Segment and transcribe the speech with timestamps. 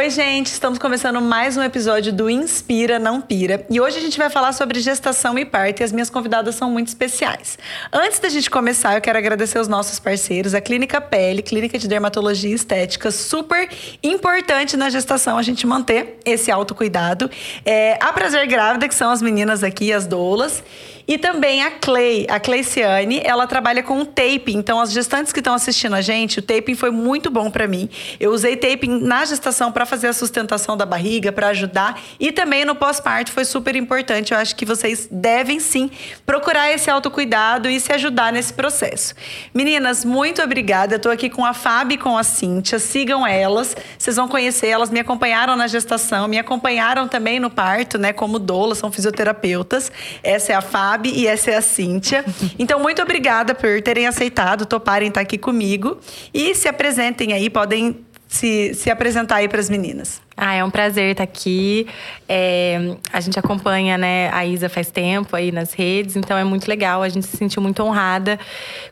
[0.00, 3.66] Oi, gente, estamos começando mais um episódio do Inspira Não Pira.
[3.68, 6.70] E hoje a gente vai falar sobre gestação e parto e as minhas convidadas são
[6.70, 7.58] muito especiais.
[7.92, 11.86] Antes da gente começar, eu quero agradecer os nossos parceiros, a Clínica Pele, Clínica de
[11.86, 13.68] Dermatologia e Estética, super
[14.02, 17.30] importante na gestação a gente manter esse autocuidado.
[17.62, 20.62] É, a Prazer Grávida, que são as meninas aqui, as doulas.
[21.10, 24.56] E também a Clay, a Cleiciane, ela trabalha com taping.
[24.56, 27.90] Então, as gestantes que estão assistindo a gente, o taping foi muito bom para mim.
[28.20, 32.00] Eu usei taping na gestação para fazer a sustentação da barriga, para ajudar.
[32.18, 34.32] E também no pós-parto foi super importante.
[34.32, 35.90] Eu acho que vocês devem sim
[36.24, 39.14] procurar esse autocuidado e se ajudar nesse processo.
[39.52, 40.94] Meninas, muito obrigada.
[40.94, 42.78] Eu tô aqui com a Fábio e com a Cíntia.
[42.78, 43.76] Sigam elas.
[43.98, 44.68] Vocês vão conhecer.
[44.68, 48.12] Elas me acompanharam na gestação, me acompanharam também no parto, né?
[48.12, 49.90] Como doula, são fisioterapeutas.
[50.22, 52.24] Essa é a Fábio e essa é a Cíntia.
[52.58, 55.98] Então, muito obrigada por terem aceitado, toparem estar aqui comigo.
[56.32, 60.22] E se apresentem aí, podem se, se apresentar aí para as meninas.
[60.36, 61.88] Ah, é um prazer estar aqui.
[62.28, 66.68] É, a gente acompanha né, a Isa faz tempo aí nas redes, então é muito
[66.68, 67.02] legal.
[67.02, 68.38] A gente se sentiu muito honrada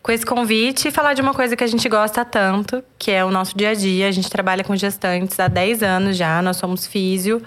[0.02, 3.24] com esse convite e falar de uma coisa que a gente gosta tanto, que é
[3.24, 4.08] o nosso dia a dia.
[4.08, 7.41] A gente trabalha com gestantes há 10 anos já, nós somos físio.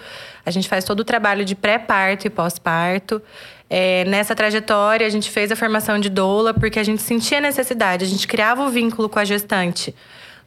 [0.45, 3.21] A gente faz todo o trabalho de pré-parto e pós-parto.
[3.69, 8.05] É, nessa trajetória, a gente fez a formação de doula porque a gente sentia necessidade,
[8.05, 9.94] a gente criava o vínculo com a gestante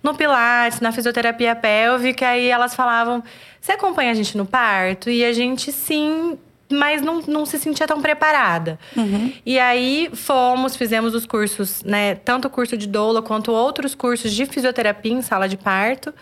[0.04, 3.24] no Pilates, na fisioterapia pélvica, aí elas falavam:
[3.58, 5.08] você acompanha a gente no parto?
[5.08, 6.38] E a gente sim.
[6.70, 8.78] Mas não, não se sentia tão preparada.
[8.96, 9.32] Uhum.
[9.44, 12.14] E aí fomos, fizemos os cursos, né?
[12.16, 16.12] Tanto o curso de doula quanto outros cursos de fisioterapia em sala de parto.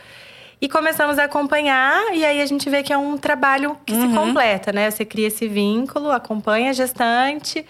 [0.60, 4.10] E começamos a acompanhar, e aí a gente vê que é um trabalho que uhum.
[4.10, 4.91] se completa, né?
[4.91, 7.66] Você cria esse vínculo, acompanha a gestante,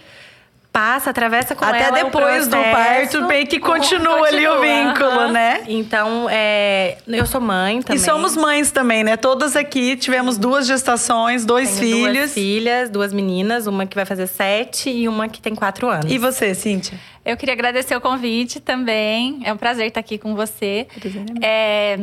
[0.72, 5.28] passa, atravessa com Até ela depois do parto, bem que continua, continua ali o vínculo,
[5.28, 5.62] né?
[5.68, 8.00] Então, é, eu sou mãe também.
[8.00, 9.16] E somos mães também, né?
[9.16, 12.14] Todas aqui tivemos duas gestações, dois Tenho filhos.
[12.14, 16.11] Duas filhas, duas meninas, uma que vai fazer sete e uma que tem quatro anos.
[16.11, 16.98] E você, Cíntia?
[17.24, 19.42] Eu queria agradecer o convite também.
[19.44, 20.86] É um prazer estar aqui com você.
[20.98, 21.98] Prazer é,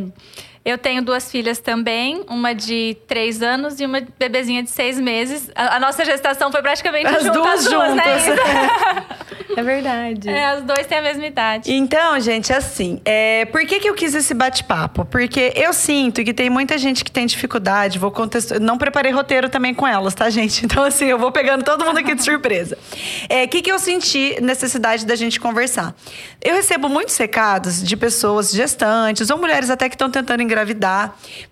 [0.69, 5.49] eu tenho duas filhas também, uma de três anos e uma bebezinha de seis meses.
[5.55, 8.45] A, a nossa gestação foi praticamente as juntas, duas, as duas, né, juntas.
[8.45, 9.05] né?
[9.57, 10.29] é verdade.
[10.29, 11.71] É, as duas têm a mesma idade.
[11.71, 15.05] Então, gente, assim, é, por que, que eu quis esse bate-papo?
[15.05, 18.59] Porque eu sinto que tem muita gente que tem dificuldade, vou contestar.
[18.59, 20.59] Não preparei roteiro também com elas, tá, gente?
[20.69, 22.77] Então, assim, eu vou pegando todo mundo aqui de surpresa.
[22.77, 22.97] O
[23.27, 25.95] é, que, que eu senti necessidade da gente conversar?
[26.41, 30.58] Eu recebo muitos recados de pessoas gestantes ou mulheres até que estão tentando engravidar,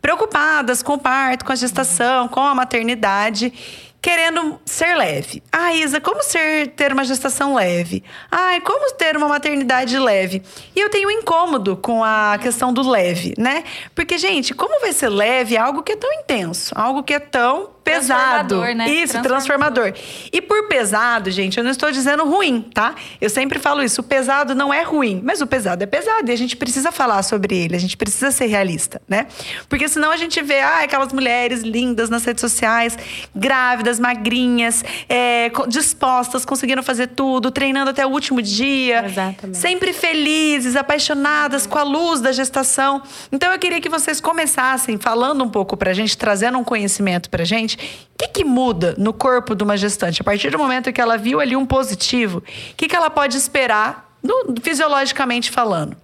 [0.01, 3.53] preocupadas com o parto, com a gestação, com a maternidade
[4.01, 5.43] querendo ser leve.
[5.51, 8.03] Ah, Isa, como ser ter uma gestação leve?
[8.31, 10.41] Ai, como ter uma maternidade leve?
[10.75, 13.63] E eu tenho um incômodo com a questão do leve, né?
[13.93, 17.71] Porque, gente, como vai ser leve algo que é tão intenso, algo que é tão
[17.91, 18.61] pesado.
[18.61, 18.89] Né?
[18.89, 19.91] Isso, transformador.
[19.91, 19.93] transformador.
[20.31, 22.95] E por pesado, gente, eu não estou dizendo ruim, tá?
[23.19, 24.01] Eu sempre falo isso.
[24.01, 26.29] O pesado não é ruim, mas o pesado é pesado.
[26.29, 29.27] E a gente precisa falar sobre ele, a gente precisa ser realista, né?
[29.69, 32.97] Porque senão a gente vê ah, aquelas mulheres lindas nas redes sociais,
[33.35, 39.05] grávidas, magrinhas, é, dispostas, conseguindo fazer tudo, treinando até o último dia.
[39.05, 39.57] Exatamente.
[39.57, 43.01] Sempre felizes, apaixonadas com a luz da gestação.
[43.31, 47.43] Então eu queria que vocês começassem falando um pouco pra gente, trazendo um conhecimento pra
[47.43, 50.21] gente o que, que muda no corpo de uma gestante?
[50.21, 53.37] A partir do momento que ela viu ali um positivo, o que, que ela pode
[53.37, 55.95] esperar, no, fisiologicamente falando?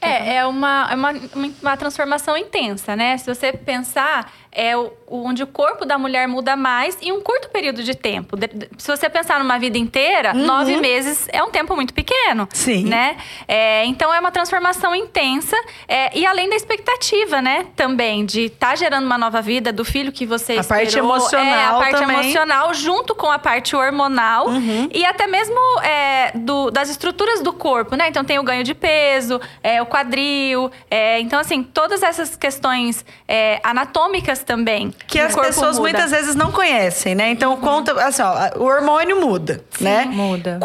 [0.00, 1.12] É, é uma, é uma,
[1.60, 3.18] uma transformação intensa, né?
[3.18, 7.48] Se você pensar, é o, onde o corpo da mulher muda mais em um curto
[7.50, 8.36] período de tempo.
[8.78, 10.44] Se você pensar numa vida inteira, uhum.
[10.44, 12.48] nove meses é um tempo muito pequeno.
[12.52, 12.84] Sim.
[12.84, 13.16] Né?
[13.46, 15.56] É, então é uma transformação intensa
[15.86, 17.66] é, e além da expectativa, né?
[17.76, 20.80] Também de estar tá gerando uma nova vida do filho que você a esperou.
[20.80, 22.20] parte emocional é, a parte também.
[22.20, 24.88] emocional junto com a parte hormonal uhum.
[24.92, 28.08] e até mesmo é, do, das estruturas do corpo, né?
[28.08, 33.04] Então tem o ganho de peso, é, o quadril, é, então assim todas essas questões
[33.28, 33.60] é,
[34.40, 34.94] anatômicas também.
[35.06, 35.80] Que as pessoas muda.
[35.80, 37.30] muitas vezes não conhecem, né?
[37.30, 37.60] Então uhum.
[37.60, 40.04] conta, assim, ó, o hormônio muda, Sim, né?
[40.06, 40.58] Muda.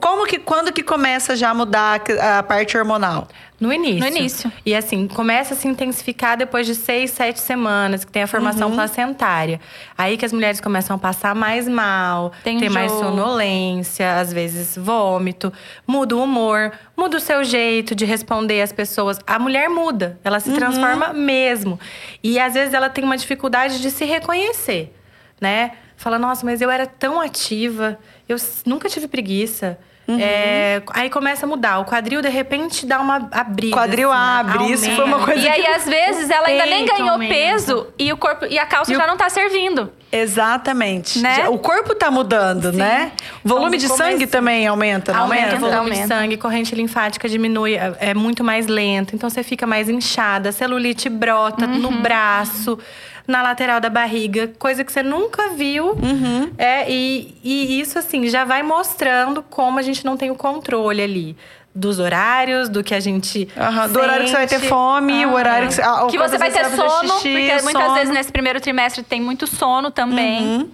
[0.00, 3.28] Como que, quando que começa já a mudar a parte hormonal?
[3.62, 4.00] No início.
[4.00, 4.52] No início.
[4.66, 8.70] E assim, começa a se intensificar depois de seis, sete semanas, que tem a formação
[8.70, 8.74] uhum.
[8.74, 9.60] placentária.
[9.96, 14.76] Aí que as mulheres começam a passar mais mal, tem ter mais sonolência, às vezes
[14.76, 15.52] vômito,
[15.86, 19.20] muda o humor, muda o seu jeito de responder às pessoas.
[19.24, 20.56] A mulher muda, ela se uhum.
[20.56, 21.78] transforma mesmo.
[22.20, 24.92] E às vezes ela tem uma dificuldade de se reconhecer,
[25.40, 25.70] né?
[25.96, 27.96] Fala, nossa, mas eu era tão ativa,
[28.28, 28.36] eu
[28.66, 29.78] nunca tive preguiça.
[30.20, 31.78] É, aí começa a mudar.
[31.80, 33.76] O quadril, de repente, dá uma abrida.
[33.76, 35.24] Quadril assim, abre, isso foi uma aumenta.
[35.32, 37.32] coisa E aí, às vezes, ela ainda nem ganhou aumenta.
[37.34, 39.92] peso e o corpo e a calça E o- já não tá servindo.
[40.10, 41.20] Exatamente.
[41.20, 41.36] Né?
[41.36, 43.12] Já- O corpo tá mudando, né?
[43.44, 45.56] O volume de Então, sangue começa- também aumenta, não Aumenta aumenta?
[45.56, 46.14] o volume de Aumenta.
[46.14, 49.14] sangue, corrente linfática diminui, é é muito mais lento.
[49.14, 52.02] Então você fica mais inchada, celulite brota no Uhum.
[52.02, 52.78] braço,
[53.26, 55.90] na lateral da barriga, coisa que você nunca viu.
[55.92, 56.50] Uhum.
[56.58, 61.02] É, e, e isso, assim, já vai mostrando como a gente não tem o controle
[61.02, 61.36] ali.
[61.74, 63.48] Dos horários, do que a gente.
[63.56, 65.80] Aham, Do horário que você vai ter fome, o horário que você.
[65.82, 67.94] ah, que você vai ter sono, xixi, porque muitas sono.
[67.94, 70.70] vezes nesse primeiro trimestre tem muito sono também.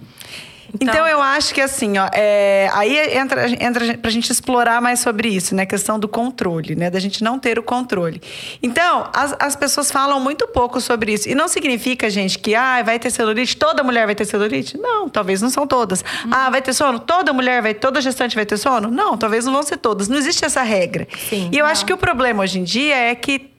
[0.79, 5.29] Então, eu acho que assim, ó, é, aí entra, entra pra gente explorar mais sobre
[5.29, 5.63] isso, né?
[5.63, 6.89] A questão do controle, né?
[6.89, 8.21] Da gente não ter o controle.
[8.61, 11.29] Então, as, as pessoas falam muito pouco sobre isso.
[11.29, 14.77] E não significa, gente, que ah, vai ter celulite, toda mulher vai ter celulite?
[14.77, 16.03] Não, talvez não são todas.
[16.31, 16.99] Ah, vai ter sono?
[16.99, 18.89] Toda mulher vai, toda gestante vai ter sono?
[18.89, 20.07] Não, talvez não vão ser todas.
[20.07, 21.07] Não existe essa regra.
[21.29, 23.49] Sim, e eu acho que o problema hoje em dia é que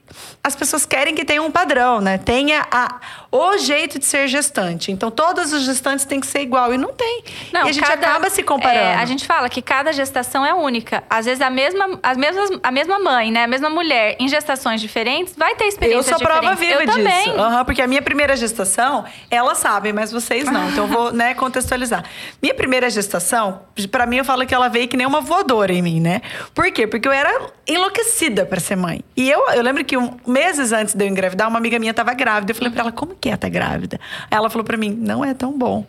[0.43, 2.17] as pessoas querem que tenha um padrão, né?
[2.17, 2.99] Tenha a,
[3.31, 4.91] o jeito de ser gestante.
[4.91, 6.73] Então, todas as gestantes têm que ser igual.
[6.73, 7.23] E não tem.
[7.53, 8.77] Não, e a gente cada- acaba se comparando.
[8.79, 11.03] é, a gente fala que cada gestação é única.
[11.09, 13.43] Às vezes a mesma, as mesmas, a mesma mãe, né?
[13.43, 16.97] A mesma mulher em gestações diferentes vai ter Eu experiências sou prova viva eu disso.
[16.97, 17.29] também.
[17.37, 20.69] Aham, porque a minha primeira gestação, elas sabem, mas vocês não.
[20.69, 22.03] Então eu vou, né, contextualizar.
[22.41, 25.81] Minha primeira gestação, pra mim eu falo que ela veio que nem uma voadora em
[25.81, 26.21] mim, né?
[26.53, 26.85] Por quê?
[26.85, 27.31] Porque eu era
[27.65, 29.01] enlouquecida pra ser mãe.
[29.15, 32.13] E eu, eu lembro que um, meses antes de eu engravidar, uma amiga minha tava
[32.13, 32.51] grávida.
[32.51, 33.99] Eu falei pra ela, como que é tá grávida?
[34.29, 35.85] Aí ela falou pra mim, não é tão bom.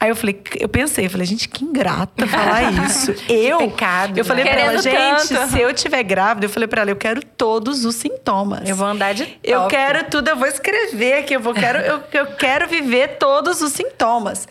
[0.00, 3.14] Aí eu falei, eu pensei, eu falei, gente, que ingrata falar isso.
[3.28, 4.52] Eu, pecado, eu falei né?
[4.52, 5.52] pra ela, gente, tanto.
[5.52, 8.68] se eu tiver grávida, eu falei pra ela, eu quero todos os sintomas.
[8.68, 9.70] Eu vou andar de Eu top.
[9.70, 13.72] quero tudo, eu vou escrever aqui, eu vou quero, eu, eu quero viver todos os
[13.72, 14.48] sintomas.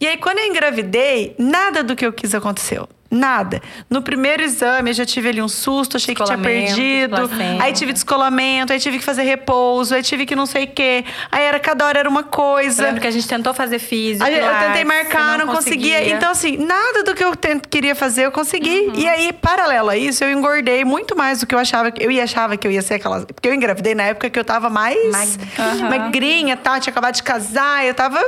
[0.00, 2.88] E aí, quando eu engravidei, nada do que eu quis aconteceu.
[3.10, 3.60] Nada.
[3.88, 7.16] No primeiro exame, eu já tive ali um susto, achei que tinha perdido.
[7.16, 7.62] placenta.
[7.64, 11.04] Aí tive descolamento, aí tive que fazer repouso, aí tive que não sei o quê.
[11.30, 12.82] Aí era cada hora era uma Eu coisa.
[12.82, 14.24] lembro que a gente tentou fazer físico.
[14.24, 16.08] Aí eu tentei marcar, você não, conseguia.
[16.08, 18.90] Então, assim, nada do que eu tent- queria fazer eu consegui.
[18.94, 21.90] E aí, paralelo a isso, eu engordei muito mais do que eu achava.
[21.90, 23.20] que- Eu ia achava que eu ia ser aquela.
[23.24, 25.88] Porque eu engravidei na época que eu tava mais Magrinha.
[25.90, 28.18] magrinha e tal, tinha acabado de casar, eu tava.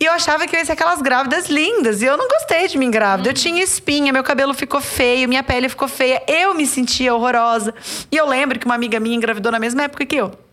[0.00, 2.00] E eu achava que eu ia ser aquelas grávidas lindas.
[2.02, 3.28] E eu não gostei de mim grávida.
[3.30, 6.22] Eu tinha espinha, meu cabelo ficou feio, minha pele ficou feia.
[6.26, 7.74] Eu me sentia horrorosa.
[8.10, 10.45] E eu lembro que uma amiga minha engravidou na mesma época que eu.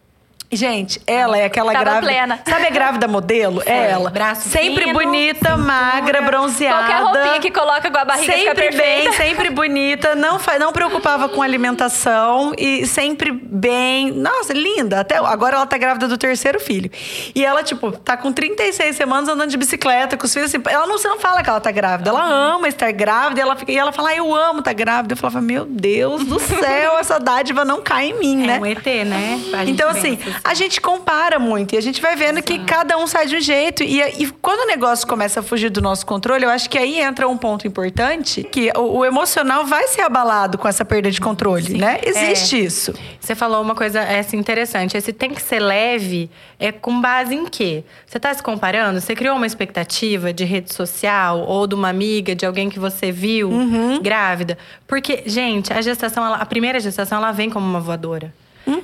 [0.56, 2.08] Gente, ela é aquela Tava grávida.
[2.08, 2.40] plena.
[2.48, 3.62] Sabe a grávida modelo?
[3.66, 4.10] É ela.
[4.10, 5.58] Braço Sempre fino, bonita, cintura.
[5.58, 6.78] magra, bronzeada.
[6.88, 9.10] Qualquer roupinha que coloca com a barriga fica sempre perfeita.
[9.10, 14.12] bem, sempre bonita, não, não preocupava com alimentação e sempre bem.
[14.12, 15.00] Nossa, linda.
[15.02, 16.90] Até agora ela tá grávida do terceiro filho.
[17.36, 20.50] E ela, tipo, tá com 36 semanas andando de bicicleta com os filhos.
[20.54, 23.40] Assim, ela não, não fala que ela tá grávida, ela ama estar grávida.
[23.40, 25.14] E ela, fica, e ela fala, ah, eu amo estar grávida.
[25.14, 28.60] Eu falava, meu Deus do céu, essa dádiva não cai em mim, É né?
[28.60, 29.40] um ET, né?
[29.68, 33.28] Então, assim, a gente compara muito e a gente vai vendo que cada um sai
[33.28, 33.82] de um jeito.
[33.84, 37.00] E, e quando o negócio começa a fugir do nosso controle, eu acho que aí
[37.00, 41.22] entra um ponto importante: que o, o emocional vai ser abalado com essa perda de
[41.22, 42.00] controle, né?
[42.04, 42.94] Existe isso.
[43.20, 44.98] Você falou uma coisa essa, interessante.
[44.98, 46.30] Esse tem que ser leve
[46.60, 47.84] é com base em quê?
[48.06, 49.00] Você está se comparando?
[49.00, 53.12] Você criou uma expectativa de rede social ou de uma amiga, de alguém que você
[53.12, 54.02] viu Uhum.
[54.02, 54.58] grávida?
[54.88, 58.34] Porque, gente, a gestação, ela- a primeira gestação, ela vem como uma voadora.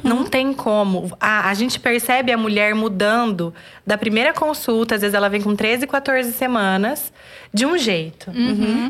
[0.04, 1.16] Não tem como.
[1.20, 3.54] A, a gente percebe a mulher mudando
[3.86, 7.12] da primeira consulta, às vezes ela vem com 13, 14 semanas,
[7.54, 8.32] de um jeito.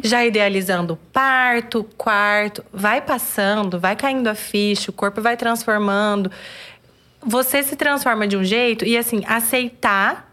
[0.04, 6.32] Já idealizando parto, quarto, vai passando, vai caindo a ficha, o corpo vai transformando.
[7.22, 10.29] Você se transforma de um jeito e, assim, aceitar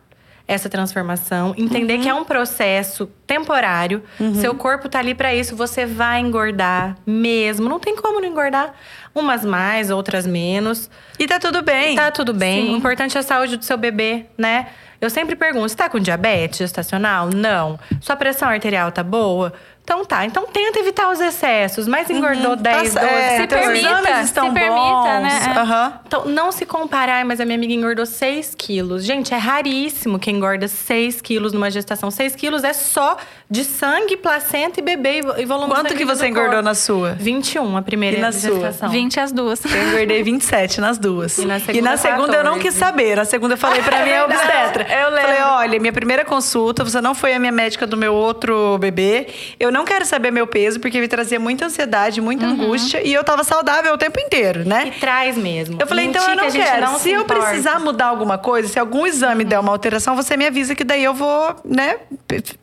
[0.49, 4.03] essa transformação, entender que é um processo temporário.
[4.41, 7.69] Seu corpo tá ali para isso, você vai engordar mesmo.
[7.69, 8.73] Não tem como não engordar.
[9.15, 10.91] Umas mais, outras menos.
[11.19, 11.97] E tá tudo bem.
[11.97, 12.67] Tá tudo bem.
[12.67, 12.75] Sim.
[12.75, 14.69] O importante é a saúde do seu bebê, né?
[15.01, 17.29] Eu sempre pergunto: você tá com diabetes gestacional?
[17.35, 17.79] Não.
[18.01, 19.53] Sua pressão arterial tá boa?
[19.87, 20.27] Então tá.
[20.27, 21.87] Então tenta evitar os excessos.
[21.87, 25.23] Mas engordou 10, Tá- 12, é, Se teus permita, exames estão se permita, bons.
[25.23, 25.41] né?
[25.55, 25.59] É.
[25.61, 25.93] Aham.
[26.05, 29.05] então, não se comparar, mas a minha amiga engordou 6 quilos.
[29.05, 32.11] Gente, é raríssimo quem engorda 6 quilos numa gestação.
[32.11, 33.17] 6 quilos é só
[33.49, 36.65] de sangue, placenta e bebê e vo- e volume Quanto que você do engordou corpo.
[36.65, 37.13] na sua?
[37.13, 38.51] 21, a primeira E na sua?
[38.55, 38.89] gestação.
[38.89, 39.65] 20 as duas.
[39.65, 41.39] Eu engordei 27 nas duas.
[41.39, 41.45] E
[41.81, 42.61] na segunda, eu não 14.
[42.63, 43.17] quis saber.
[43.17, 44.85] Na segunda eu falei pra minha obstetra.
[44.93, 45.23] eu lembro.
[45.27, 49.29] Falei, olha, minha primeira consulta, você não foi a minha médica do meu outro bebê.
[49.61, 53.07] Eu não quero saber meu peso, porque me trazia muita ansiedade, muita angústia.
[53.07, 54.95] E eu tava saudável o tempo inteiro, E né?
[54.99, 55.77] traz mesmo.
[55.79, 56.81] Eu falei, então Mentir eu não que quero.
[56.81, 57.43] não se eu importa.
[57.43, 61.05] precisar mudar alguma coisa, se algum exame der uma alteração, você me avisa que daí
[61.05, 61.99] eu vou, né,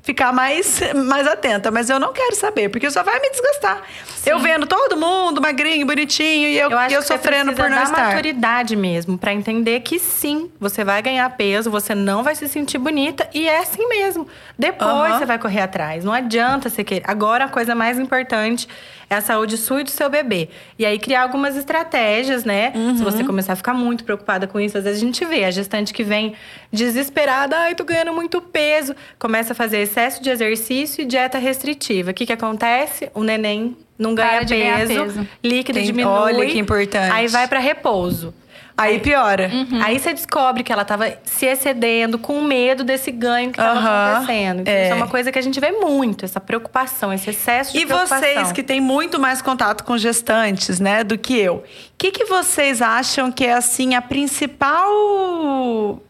[0.02, 3.84] ficar mais, mais atenta, mas eu não quero saber, porque só vai me desgastar.
[4.16, 4.32] Sim.
[4.32, 7.84] Eu vendo todo mundo magrinho, bonitinho, e eu, eu, acho eu sofrendo por não dar
[7.84, 8.08] estar.
[8.08, 12.78] maturidade mesmo, para entender que sim, você vai ganhar peso, você não vai se sentir
[12.80, 14.28] bonita, e é assim mesmo.
[14.58, 15.20] Depois uhum.
[15.20, 16.04] você vai correr atrás.
[16.04, 17.03] Não adianta você querer.
[17.04, 18.68] Agora, a coisa mais importante
[19.10, 20.50] é a saúde sua e do seu bebê.
[20.78, 22.72] E aí, criar algumas estratégias, né?
[22.76, 22.98] Uhum.
[22.98, 25.52] Se você começar a ficar muito preocupada com isso, às vezes a gente vê a
[25.52, 26.34] gestante que vem
[26.72, 28.96] desesperada, ai, tô ganhando muito peso.
[29.20, 32.12] Começa a fazer excesso de exercício e dieta restritiva.
[32.12, 33.10] O que, que acontece?
[33.14, 36.12] O neném não ganha peso, peso, líquido Tem, diminui.
[36.12, 37.12] Olha que importante.
[37.12, 38.34] Aí vai para repouso.
[38.76, 39.52] Aí piora.
[39.54, 39.84] Uhum.
[39.84, 44.16] Aí você descobre que ela estava se excedendo com medo desse ganho que estava uhum.
[44.16, 44.62] acontecendo.
[44.62, 44.84] Então, é.
[44.86, 47.86] Isso é uma coisa que a gente vê muito, essa preocupação, esse excesso de e
[47.86, 48.28] preocupação.
[48.28, 51.58] E vocês que têm muito mais contato com gestantes, né, do que eu.
[51.58, 51.64] O
[51.98, 56.02] que, que vocês acham que é, assim, a principal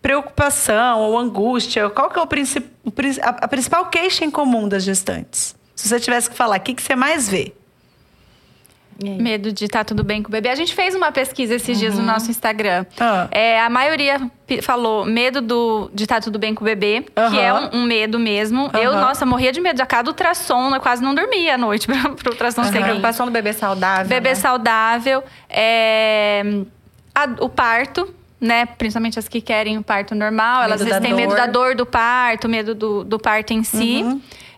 [0.00, 1.90] preocupação ou angústia?
[1.90, 2.66] Qual que é o princip...
[3.22, 5.56] a principal queixa em comum das gestantes?
[5.74, 7.52] Se você tivesse que falar, o que, que você mais vê?
[9.02, 10.48] Medo de estar tá tudo bem com o bebê.
[10.48, 11.80] A gente fez uma pesquisa esses uhum.
[11.80, 12.06] dias no uhum.
[12.06, 12.84] nosso Instagram.
[12.98, 13.28] Ah.
[13.30, 14.20] É, a maioria
[14.62, 17.30] falou medo do, de estar tá tudo bem com o bebê, uhum.
[17.30, 18.64] que é um, um, medo mesmo.
[18.64, 18.80] Uhum.
[18.80, 19.80] Eu, nossa, morria de medo.
[19.80, 22.64] A cada ultrassom, eu quase não dormia à noite para o ultrassom.
[22.64, 24.08] Você tem preocupação do bebê saudável.
[24.08, 24.34] Bebê né?
[24.34, 25.24] saudável.
[25.48, 26.42] É,
[27.14, 28.66] a, o parto, né?
[28.66, 30.62] Principalmente as que querem o parto normal.
[30.62, 33.62] Medo elas às vezes têm medo da dor do parto, medo do, do parto em
[33.62, 34.04] si.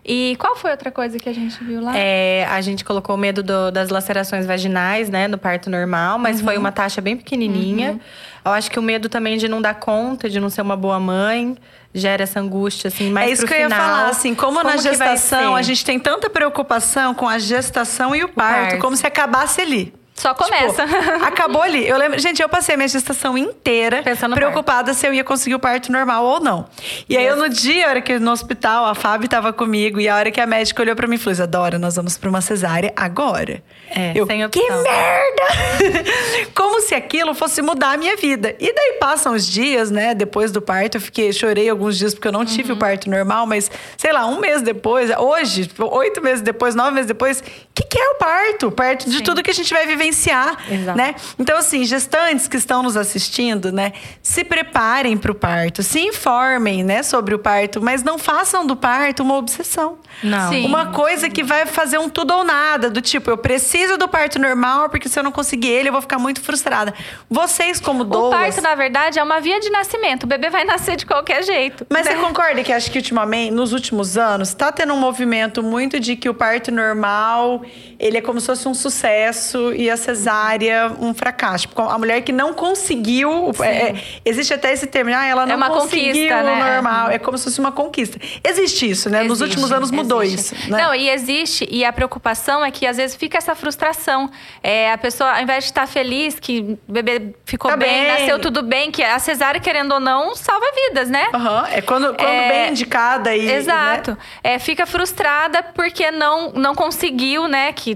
[0.07, 1.97] E qual foi outra coisa que a gente viu lá?
[1.97, 6.39] É, a gente colocou o medo do, das lacerações vaginais, né, no parto normal, mas
[6.39, 6.45] uhum.
[6.45, 7.93] foi uma taxa bem pequenininha.
[7.93, 7.99] Uhum.
[8.45, 10.99] Eu acho que o medo também de não dar conta, de não ser uma boa
[10.99, 11.57] mãe,
[11.91, 14.77] gera essa angústia, assim, mais É isso que eu ia falar, assim, como, como na
[14.77, 18.81] gestação a gente tem tanta preocupação com a gestação e o parto, o parto.
[18.81, 19.91] como se acabasse ali.
[20.15, 20.87] Só começa.
[20.87, 21.87] Tipo, acabou ali.
[21.87, 25.59] Eu lembro, gente, eu passei minha gestação inteira Pensando preocupada se eu ia conseguir o
[25.59, 26.65] parto normal ou não.
[27.09, 30.07] E aí, eu, no dia, a hora que no hospital, a Fábio tava comigo, e
[30.07, 32.39] a hora que a médica olhou pra mim e falou: Isadora, nós vamos pra uma
[32.39, 33.61] cesárea agora.
[33.89, 34.63] É, eu, sem opção.
[34.63, 36.11] Que merda!
[36.55, 38.55] Como se aquilo fosse mudar a minha vida.
[38.59, 40.15] E daí passam os dias, né?
[40.15, 42.77] Depois do parto, eu fiquei, chorei alguns dias porque eu não tive uhum.
[42.77, 47.07] o parto normal, mas sei lá, um mês depois, hoje, oito meses depois, nove meses
[47.07, 47.43] depois, o
[47.73, 48.71] que, que é o parto?
[48.71, 49.23] Parto de Sim.
[49.23, 50.97] tudo que a gente vai viver vivenciar, Exato.
[50.97, 51.15] né?
[51.39, 53.93] Então, assim, gestantes que estão nos assistindo, né?
[54.21, 58.75] Se preparem para o parto, se informem, né, sobre o parto, mas não façam do
[58.75, 59.97] parto uma obsessão.
[60.23, 60.49] Não.
[60.49, 60.65] Sim.
[60.65, 64.39] Uma coisa que vai fazer um tudo ou nada, do tipo, eu preciso do parto
[64.39, 66.93] normal, porque se eu não conseguir ele, eu vou ficar muito frustrada.
[67.29, 68.39] Vocês, como doulas...
[68.39, 70.23] O parto, na verdade, é uma via de nascimento.
[70.23, 71.85] O bebê vai nascer de qualquer jeito.
[71.89, 72.13] Mas né?
[72.13, 76.15] você concorda que acho que ultimamente, nos últimos anos, está tendo um movimento muito de
[76.15, 77.63] que o parto normal,
[77.99, 81.67] ele é como se fosse um sucesso e a cesárea um fracasso.
[81.67, 83.51] Tipo, a mulher que não conseguiu.
[83.61, 86.73] É, é, existe até esse termo, ah, ela é não é uma conseguiu conquista, né?
[86.73, 87.09] normal.
[87.09, 88.19] É como se fosse uma conquista.
[88.43, 89.19] Existe isso, né?
[89.19, 90.55] Existe, Nos últimos anos mudou existe.
[90.55, 90.71] isso.
[90.71, 90.81] Né?
[90.81, 94.29] Não, e existe, e a preocupação é que às vezes fica essa frustração.
[94.61, 98.07] É, a pessoa, ao invés de estar feliz que o bebê ficou tá bem, bem,
[98.07, 101.27] nasceu tudo bem, que a cesárea, querendo ou não, salva vidas, né?
[101.33, 101.65] Uhum.
[101.67, 103.49] É quando, quando é, bem indicada e.
[103.49, 104.11] Exato.
[104.11, 104.17] Né?
[104.43, 107.73] É, fica frustrada porque não, não conseguiu, né?
[107.73, 107.95] Que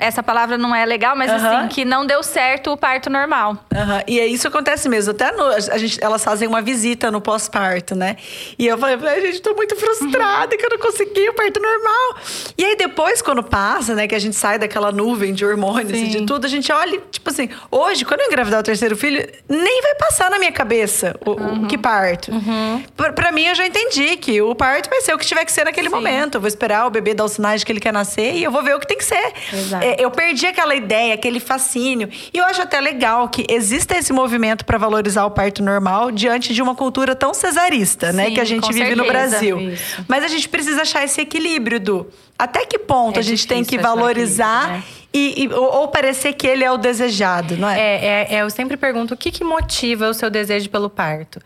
[0.00, 1.48] essa palavra não é legal, mas uhum.
[1.48, 3.52] assim, que não deu certo o parto normal.
[3.72, 4.02] Uhum.
[4.08, 5.12] E é isso acontece mesmo.
[5.12, 8.16] Até no, a gente, elas fazem uma visita no pós-parto, né?
[8.58, 12.16] E eu falei, gente, tô muito frustrada que eu não consegui o parto normal.
[12.58, 16.04] E aí depois, quando passa, né, que a gente sai daquela nuvem de hormônios Sim.
[16.04, 19.24] e de tudo, a gente olha, tipo assim, hoje, quando eu engravidar o terceiro filho,
[19.48, 21.64] nem vai passar na minha cabeça o, uhum.
[21.64, 22.32] o que parto.
[22.32, 22.82] Uhum.
[22.96, 25.52] Pra, pra, mim, eu já entendi que o parto vai ser o que tiver que
[25.52, 25.94] ser naquele Sim.
[25.94, 26.34] momento.
[26.36, 28.50] Eu vou esperar o bebê dar os sinais de que ele quer nascer e eu
[28.50, 29.32] vou ver o que tem que ser.
[29.80, 32.08] É, eu perdi aquela ideia, aquele fascínio.
[32.32, 36.54] E eu acho até legal que exista esse movimento para valorizar o parto normal diante
[36.54, 39.02] de uma cultura tão cesarista, Sim, né, que a gente vive certeza.
[39.02, 39.60] no Brasil.
[39.60, 40.04] Isso.
[40.08, 42.06] Mas a gente precisa achar esse equilíbrio do
[42.38, 44.82] até que ponto é a gente tem que valorizar né?
[45.12, 47.78] e, e, ou, ou, parecer que ele é o desejado, não é?
[47.78, 51.40] É, é, é eu sempre pergunto o que, que motiva o seu desejo pelo parto.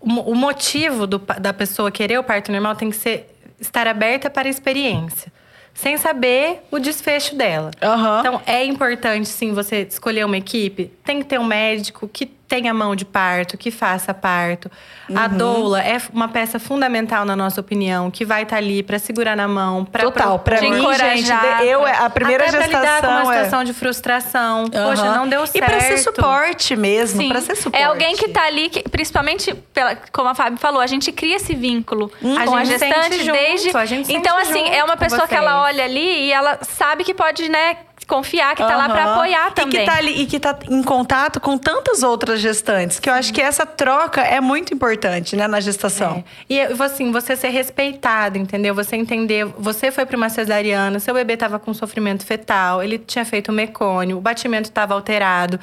[0.00, 4.28] O, o motivo do, da pessoa querer o parto normal tem que ser estar aberta
[4.28, 5.32] para a experiência
[5.74, 7.72] sem saber o desfecho dela.
[7.82, 8.20] Uhum.
[8.20, 10.90] Então, é importante, sim, você escolher uma equipe.
[11.04, 14.70] Tem que ter um médico que tenha mão de parto, que faça parto.
[15.10, 15.18] Uhum.
[15.18, 18.96] A doula é uma peça fundamental na nossa opinião, que vai estar tá ali para
[18.96, 21.30] segurar na mão, para Total, para mim, gente,
[21.64, 23.24] eu é, a primeira até gestação lidar com uma é...
[23.24, 24.62] situação de frustração.
[24.64, 24.70] Uhum.
[24.70, 25.56] Poxa, não deu certo.
[25.56, 27.82] E para ser suporte mesmo, para ser suporte.
[27.82, 31.36] É alguém que tá ali, que, principalmente pela, como a Fábio falou, a gente cria
[31.36, 34.96] esse vínculo hum, com a, a gestante desde junto, a gente então assim, é uma
[34.96, 38.88] pessoa que ela olha ali e ela sabe que pode, né, confiar, que tá lá
[38.88, 39.82] para apoiar também.
[39.82, 42.98] E que, tá ali, e que tá em contato com tantas outras gestantes.
[42.98, 46.22] Que eu acho que essa troca é muito importante, né, na gestação.
[46.48, 46.54] É.
[46.54, 48.74] E assim, você ser respeitado, entendeu?
[48.74, 53.24] Você entender, você foi para uma cesariana, seu bebê estava com sofrimento fetal, ele tinha
[53.24, 55.58] feito mecônio, o batimento estava alterado.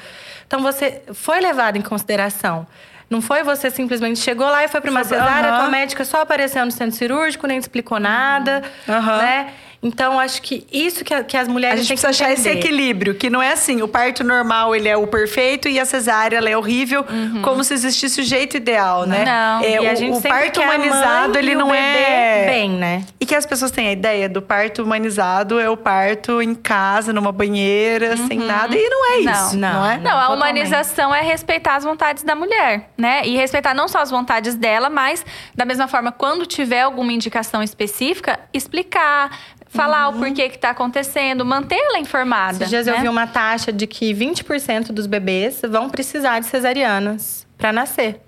[0.46, 2.66] Então você foi levado em consideração.
[3.08, 5.58] Não foi você simplesmente chegou lá e foi para uma cesárea, aham.
[5.60, 9.18] tua médica só apareceu no centro cirúrgico, nem te explicou nada, Aham.
[9.18, 9.52] né?
[9.82, 12.32] Então, acho que isso que, a- que as A mulheres gente têm precisa que achar
[12.32, 15.84] esse equilíbrio, que não é assim, o parto normal ele é o perfeito e a
[15.84, 17.04] cesárea ela é horrível,
[17.42, 19.24] como se existisse o jeito ideal, né?
[19.24, 19.60] Não.
[19.64, 23.04] É, e a o- gente o, parto quer a humanizado, ele não é bem, né?
[23.20, 27.12] E que as pessoas têm a ideia do parto humanizado é o parto em casa,
[27.12, 29.32] numa banheira, sem nada, e não é Não.
[29.32, 29.90] isso, não, Não.
[29.90, 29.98] é?
[29.98, 30.36] Não, a totalmente.
[30.36, 33.22] humanização é respeitar as vontades da mulher, né?
[33.24, 37.62] E respeitar não só as vontades dela, mas da mesma forma, quando tiver alguma indicação
[37.64, 39.36] específica, explicar,
[39.72, 42.58] falar o porquê que tá acontecendo, manter ela informada.
[42.58, 42.92] Esses dias né?
[42.92, 48.20] eu vi uma taxa de que 20% dos bebês vão precisar de cesarianas para nascer,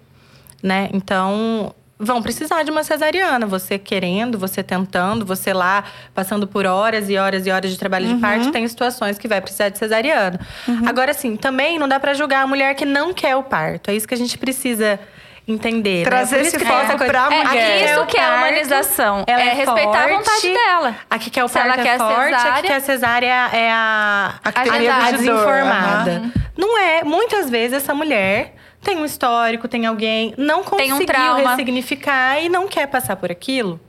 [0.62, 0.88] né?
[0.92, 3.46] Então, vão precisar de uma cesariana.
[3.46, 5.84] Você querendo, você tentando, você lá
[6.14, 9.40] passando por horas e horas e horas de trabalho de parto, tem situações que vai
[9.40, 10.40] precisar de cesariana.
[10.86, 13.90] Agora, assim, também não dá para julgar a mulher que não quer o parto.
[13.90, 14.98] É isso que a gente precisa
[15.46, 15.98] entender.
[15.98, 16.04] né?
[16.04, 17.84] Trazer isso esse que foco coisa- pra É, mulher.
[17.92, 19.24] isso o que é humanização.
[19.26, 20.96] ela é, respeitar a vontade dela.
[21.10, 23.26] A que quer o Se parto ela é quer forte, a que cesárea- quer cesárea
[23.26, 24.58] é a, é a, A que
[24.88, 26.10] A a desinformada.
[26.12, 26.32] aham.
[26.56, 27.02] Não é.
[27.04, 31.50] Muitas vezes essa mulher tem um histórico, tem alguém, não Tem um conseguiu trauma.
[31.50, 33.80] ressignificar e não quer passar por aquilo,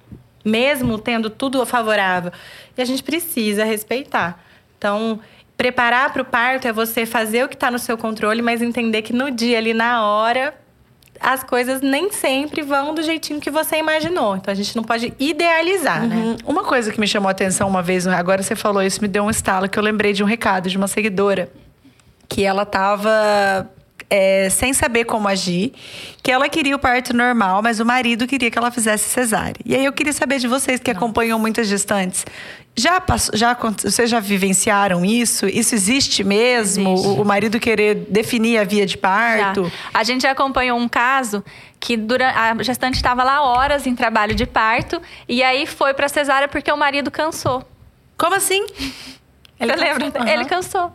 [0.43, 2.31] mesmo tendo tudo favorável.
[2.77, 4.39] E a gente precisa respeitar.
[4.77, 5.19] Então,
[5.55, 9.01] preparar para o parto é você fazer o que está no seu controle, mas entender
[9.03, 10.53] que no dia ali, na hora,
[11.19, 14.35] as coisas nem sempre vão do jeitinho que você imaginou.
[14.35, 16.15] Então a gente não pode idealizar, né?
[16.15, 16.37] Uhum.
[16.45, 19.23] Uma coisa que me chamou a atenção uma vez, agora você falou isso, me deu
[19.23, 21.49] um estalo, que eu lembrei de um recado de uma seguidora.
[22.27, 23.69] Que ela tava
[24.09, 25.73] é, sem saber como agir,
[26.21, 29.55] que ela queria o parto normal, mas o marido queria que ela fizesse cesárea.
[29.65, 32.25] E aí eu queria saber de vocês que acompanham muitas gestantes.
[32.77, 35.45] Já passou, já vocês já vivenciaram isso?
[35.45, 36.89] Isso existe mesmo?
[36.93, 37.07] Existe.
[37.07, 38.99] O, o marido querer definir a via de Já.
[38.99, 39.71] parto?
[39.93, 41.43] A gente já acompanhou um caso
[41.79, 46.09] que durante, a gestante estava lá horas em trabalho de parto e aí foi para
[46.09, 47.63] cesárea porque o marido cansou.
[48.17, 48.65] Como assim?
[49.57, 49.87] Ele cansou.
[49.87, 50.21] lembra?
[50.21, 50.29] Aham.
[50.29, 50.91] Ele cansou.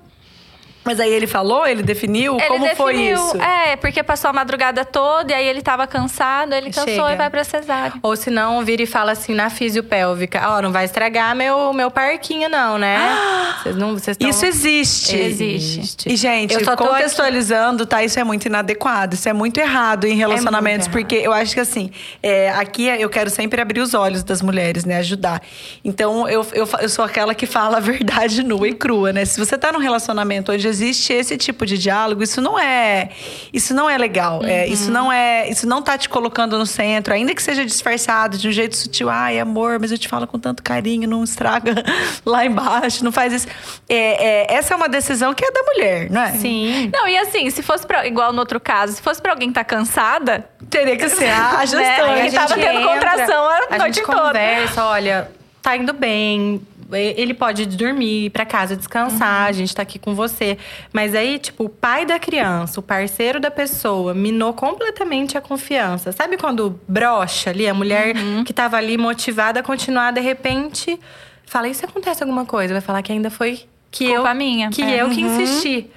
[0.82, 2.36] Mas aí ele falou, ele definiu?
[2.38, 3.42] Ele como foi definiu, isso?
[3.42, 7.12] É, porque passou a madrugada toda e aí ele tava cansado, ele cansou Chega.
[7.12, 7.92] e vai pra cesárea.
[8.02, 11.90] Ou se não, vira e fala assim na fisiopélvica: Ó, não vai estragar meu, meu
[11.90, 12.98] parquinho, não, né?
[13.62, 13.92] Vocês não.
[13.92, 14.28] Vocês tão...
[14.28, 15.16] Isso existe.
[15.16, 16.08] Existe.
[16.10, 18.02] E, gente, Eu tô contextualizando, tá?
[18.02, 19.14] Isso é muito inadequado.
[19.14, 20.88] Isso é muito errado em relacionamentos.
[20.88, 21.08] muito errado.
[21.10, 21.90] porque eu acho que, assim,
[22.22, 24.96] é, aqui eu quero sempre abrir os olhos das mulheres, né?
[24.98, 25.42] Ajudar.
[25.84, 29.26] Então, eu, eu, eu sou aquela que fala a verdade nua e crua, né?
[29.26, 33.10] Se você tá num relacionamento onde existe esse tipo de diálogo, isso não é...
[33.52, 34.42] Isso não é legal.
[34.44, 34.72] É, Uhum.
[34.72, 35.48] isso não é...
[35.50, 37.12] Isso não tá te colocando no centro.
[37.12, 39.10] Ainda que seja disfarçado, de um jeito sutil.
[39.10, 41.08] Ai, amor, mas eu te falo com tanto carinho.
[41.08, 41.74] Não estraga
[42.24, 43.04] lá embaixo.
[43.04, 43.48] Não faz isso.
[43.88, 46.32] É, é, essa é uma decisão que é da mulher, não é?
[46.32, 46.90] Sim.
[46.92, 49.54] Não, e assim, se fosse pra, igual no outro caso, se fosse pra alguém que
[49.54, 51.60] tá cansada, Teria que ser a.
[51.74, 52.00] Né?
[52.02, 54.20] Aí Ele tava tendo contração a a noite gente toda.
[54.28, 55.30] conversa, olha,
[55.62, 56.60] tá indo bem.
[56.98, 60.58] Ele pode dormir, ir pra casa descansar, a gente tá aqui com você.
[60.92, 66.12] Mas aí, tipo, o pai da criança, o parceiro da pessoa, minou completamente a confiança.
[66.12, 70.98] Sabe quando brocha ali, a mulher que tava ali motivada a continuar, de repente,
[71.46, 72.74] fala: e se acontece alguma coisa?
[72.74, 74.70] Vai falar que ainda foi que Culpa eu, minha.
[74.70, 75.02] que É.
[75.02, 75.90] eu que insisti.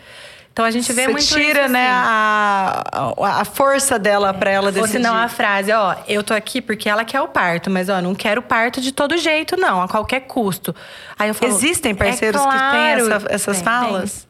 [0.53, 1.99] Então a gente vê Você muito tira, isso, né, assim.
[2.05, 2.83] a,
[3.17, 4.91] a, a força dela pra ela Ou decidir.
[4.91, 8.13] senão a frase, ó, eu tô aqui porque ela quer o parto, mas ó, não
[8.13, 10.75] quero parto de todo jeito, não, a qualquer custo.
[11.17, 14.27] Aí eu falo, Existem parceiros "É que têm claro." essa- essas Tem, falas?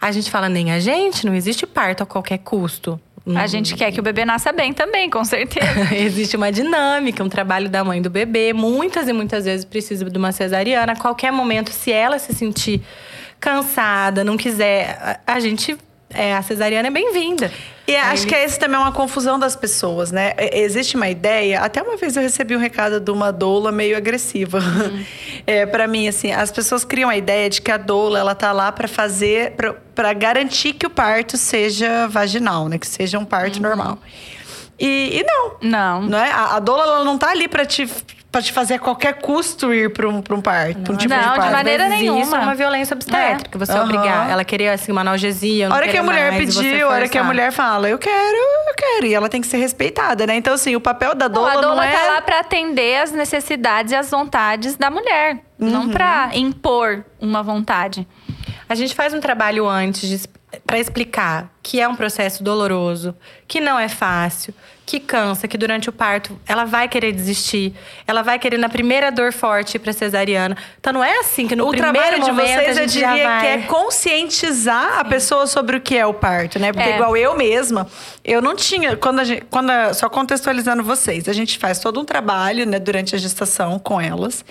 [0.00, 3.00] A gente fala, nem a gente, não existe parto a qualquer custo.
[3.34, 5.66] a gente quer que o bebê nasça bem também, com certeza.
[5.92, 8.52] Existe uma dinâmica, um trabalho da mãe do bebê.
[8.52, 10.92] Muitas e muitas vezes precisa de uma cesariana.
[10.92, 12.80] A qualquer momento, se ela se sentir
[13.40, 15.76] cansada, não quiser, a, a gente.
[16.10, 17.52] É, a cesariana é bem-vinda.
[17.86, 20.32] E Aí acho que esse também é uma confusão das pessoas, né?
[20.52, 21.60] Existe uma ideia.
[21.60, 24.58] Até uma vez eu recebi um recado de uma doula meio agressiva.
[25.46, 28.52] É, para mim, assim, as pessoas criam a ideia de que a doula ela tá
[28.52, 32.76] lá pra fazer, pra- pra garantir que o parto seja vaginal, né?
[32.76, 33.98] Que seja um parto normal.
[34.78, 35.52] E, e não.
[35.62, 36.02] Não.
[36.02, 36.30] Não é?
[36.30, 37.88] A, a doula ela não tá ali pra te,
[38.30, 40.80] pra te fazer a qualquer custo ir pra um, pra um parto.
[40.80, 41.50] pra um tipo Não, de de parto.
[41.52, 42.22] maneira Às vezes nenhuma.
[42.24, 43.58] Isso é uma violência obstétrica.
[43.58, 43.84] Você Aham.
[43.84, 44.30] obrigar.
[44.30, 45.66] Ela queria, assim, uma analgesia.
[45.66, 47.98] A não hora que a mulher mais, pediu, a hora que a mulher fala, eu
[47.98, 49.06] quero, eu quero.
[49.06, 50.36] E ela tem que ser respeitada, né?
[50.36, 51.90] Então, assim, o papel da Não, doula a não, doula é...
[51.92, 57.42] tá lá pra atender as necessidades e as vontades da mulher, não pra impor uma
[57.42, 58.06] vontade.
[58.68, 60.28] A gente faz um trabalho antes
[60.66, 64.54] para explicar que é um processo doloroso, que não é fácil,
[64.88, 67.74] que cansa, que durante o parto ela vai querer desistir,
[68.06, 70.56] ela vai querer na primeira dor forte para cesariana.
[70.80, 72.98] Então não é assim que no o primeiro trabalho de momento vocês a eu gente
[73.00, 73.40] já diria vai...
[73.40, 74.98] que é conscientizar Sim.
[75.00, 76.72] a pessoa sobre o que é o parto, né?
[76.72, 76.94] Porque É.
[76.94, 77.86] igual eu mesma,
[78.24, 82.00] eu não tinha quando a gente, quando a- só contextualizando vocês, a gente faz todo
[82.00, 84.42] um trabalho, né, durante a gestação com elas.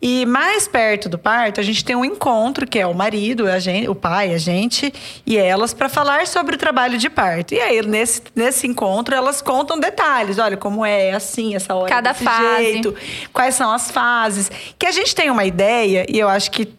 [0.00, 3.58] E mais perto do parto, a gente tem um encontro que é o marido, a
[3.58, 4.92] gente, o pai, a gente
[5.26, 7.54] e elas para falar sobre o trabalho de parto.
[7.54, 12.14] E aí nesse nesse encontro elas contam detalhes, olha como é assim essa hora Cada
[12.14, 12.64] fase.
[12.64, 12.94] jeito,
[13.32, 16.76] quais são as fases, que a gente tem uma ideia e eu acho que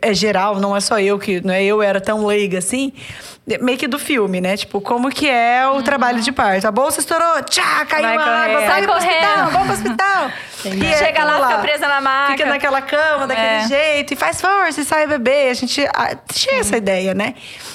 [0.00, 2.90] é geral, não é só eu que, não é eu era tão leiga assim,
[3.60, 4.56] meio que do filme, né?
[4.56, 6.66] Tipo, como que é o trabalho de parto.
[6.66, 9.50] A bolsa estourou, tchá, caiu Vai a água, sai pro hospital, correndo.
[9.50, 10.30] vamos pro hospital.
[10.64, 12.32] E é Chega lá, aquilo fica presa na maca.
[12.32, 13.68] Fica naquela cama, daquele É.
[13.68, 15.50] jeito, e faz força, e sai bebê.
[15.50, 17.34] A gente ah, tinha essa ideia, né?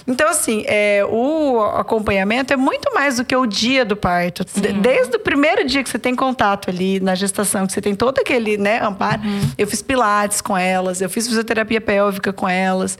[0.09, 4.43] Então, assim, é, o acompanhamento é muito mais do que o dia do parto.
[4.55, 7.93] De- Desde o primeiro dia que você tem contato ali na gestação, que você tem
[7.95, 9.21] todo aquele né, amparo.
[9.57, 12.97] Eu fiz pilates com elas, eu fiz fisioterapia pélvica com elas.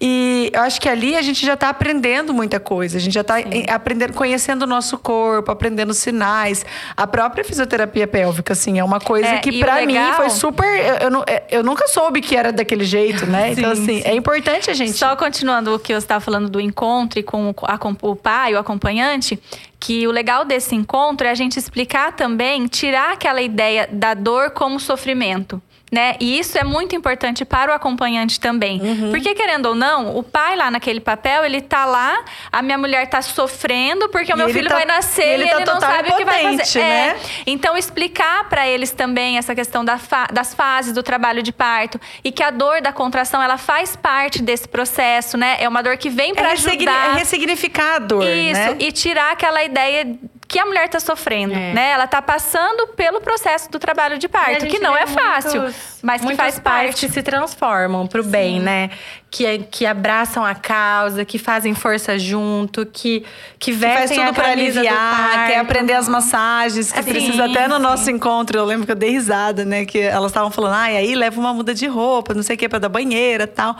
[0.00, 2.98] E eu acho que ali a gente já está aprendendo muita coisa.
[2.98, 3.36] A gente já está
[3.68, 6.66] aprendendo, conhecendo o nosso corpo, aprendendo sinais.
[6.96, 10.64] A própria fisioterapia pélvica, assim, é uma coisa É, que para mim legal- foi super.
[10.66, 13.52] Eu, eu, nu- eu nunca soube que era daquele jeito, né?
[13.52, 14.08] então, Sim, assim, sim.
[14.08, 14.92] é importante a gente.
[14.92, 17.54] Só continuando o que você estava falando do encontro com
[18.02, 19.38] o pai, o acompanhante,
[19.78, 24.50] que o legal desse encontro é a gente explicar também, tirar aquela ideia da dor
[24.50, 25.60] como sofrimento.
[25.90, 26.16] Né?
[26.18, 28.80] E isso é muito importante para o acompanhante também.
[28.80, 29.10] Uhum.
[29.12, 33.06] Porque, querendo ou não, o pai lá naquele papel, ele tá lá, a minha mulher
[33.08, 35.64] tá sofrendo porque o E meu ele filho tá- vai nascer e e ele ele,
[35.64, 36.80] tá não sabe o que vai fazer.
[36.80, 37.08] né?
[37.10, 37.16] É.
[37.46, 42.00] Então, explicar para eles também essa questão da fa- das fases do trabalho de parto
[42.24, 45.56] e que a dor da contração ela faz parte desse processo, né?
[45.60, 47.10] É uma dor que vem para é, ajudar.
[47.14, 48.76] é ressignificar a dor, Isso, né?
[48.80, 50.04] e tirar aquela ideia
[50.48, 51.72] que a mulher tá sofrendo, É.
[51.72, 51.90] né?
[51.90, 56.24] Ela tá passando pelo processo do trabalho de parto, que não é fácil, muitos- mas
[56.24, 57.08] que faz parte.
[57.10, 58.90] se transformam pro bem, né?
[59.28, 63.20] Que, que abraçam a causa, que fazem força junto, que,
[63.58, 67.02] que Que faz vestem tudo a pra camisa do aliviar, quer aprender as massagens, que
[67.02, 67.82] Sim, precisa até no sim.
[67.82, 68.56] nosso encontro.
[68.56, 69.84] Eu lembro que eu dei risada, né?
[69.84, 72.68] Que elas estavam falando, ai, aí leva uma muda de roupa, não sei o que,
[72.68, 73.76] pra dar banheira e tal.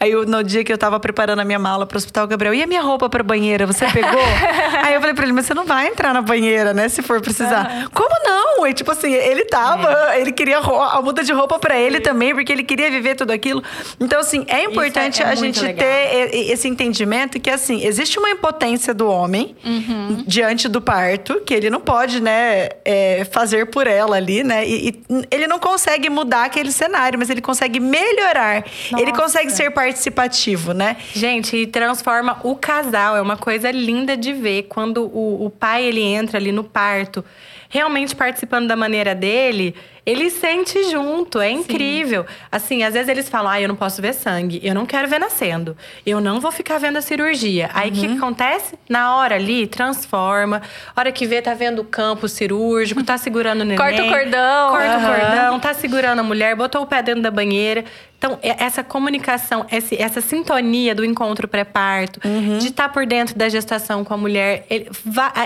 [0.00, 2.52] Aí eu- no dia que eu tava preparando a minha mala pro hospital, o Gabriel,
[2.52, 3.66] e a minha roupa pra banheira?
[3.66, 4.10] Você pegou?
[4.84, 6.88] aí eu falei pra ele, mas você não vai entrar na banheira, né?
[6.88, 7.88] Se for precisar.
[7.94, 8.66] Como não?
[8.66, 12.52] E tipo assim, ele tava, ele queria a muda de roupa pra ele também, porque
[12.52, 13.62] ele queria viver tudo aquilo.
[14.00, 15.76] Então, assim, é importante é a gente legal.
[15.86, 20.24] ter esse entendimento que assim existe uma impotência do homem Uhum.
[20.26, 24.88] diante do parto que ele não pode né é, fazer por ela ali né e,
[24.88, 28.64] e ele não consegue mudar aquele cenário mas ele consegue melhorar
[28.96, 29.22] ele Nossa.
[29.22, 33.16] consegue ser participativo né Gente, e transforma o casal.
[33.16, 37.24] É uma coisa linda de ver quando o, o pai ele entra ali no parto,
[37.68, 39.74] realmente participando da maneira dele.
[40.08, 42.24] Ele sente junto, é incrível.
[42.50, 45.18] Assim, às vezes eles falam: ah, eu não posso ver sangue, eu não quero ver
[45.20, 47.68] nascendo, eu não vou ficar vendo a cirurgia.
[47.74, 48.74] Aí o que, que acontece?
[48.88, 50.62] Na hora ali, transforma.
[50.96, 53.76] Hora que vê, tá vendo o campo cirúrgico, tá segurando o neném.
[53.76, 54.70] Corta o cordão.
[54.70, 55.14] Corta o Aham.
[55.20, 57.84] cordão, tá segurando a mulher, botou o pé dentro da banheira.
[58.16, 62.58] Então, essa comunicação, essa sintonia do encontro pré-parto, Uhum.
[62.58, 64.66] de estar por dentro da gestação com a mulher,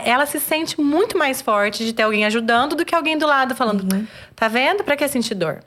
[0.07, 3.55] ela se sente muito mais forte de ter alguém ajudando do que alguém do lado
[3.55, 4.07] falando: Uhum.
[4.35, 4.83] Tá vendo?
[4.85, 5.61] Pra que sentir dor?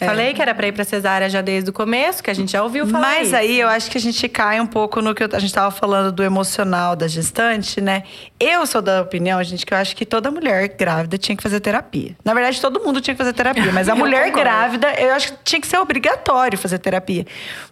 [0.00, 0.06] É.
[0.06, 2.62] Falei que era pra ir pra cesárea já desde o começo, que a gente já
[2.64, 3.06] ouviu falar.
[3.06, 3.36] Mas isso.
[3.36, 6.10] aí eu acho que a gente cai um pouco no que a gente estava falando
[6.10, 8.02] do emocional da gestante, né?
[8.40, 11.60] Eu sou da opinião, gente, que eu acho que toda mulher grávida tinha que fazer
[11.60, 12.16] terapia.
[12.24, 14.40] Na verdade, todo mundo tinha que fazer terapia, mas a mulher concordo.
[14.40, 17.24] grávida, eu acho que tinha que ser obrigatório fazer terapia.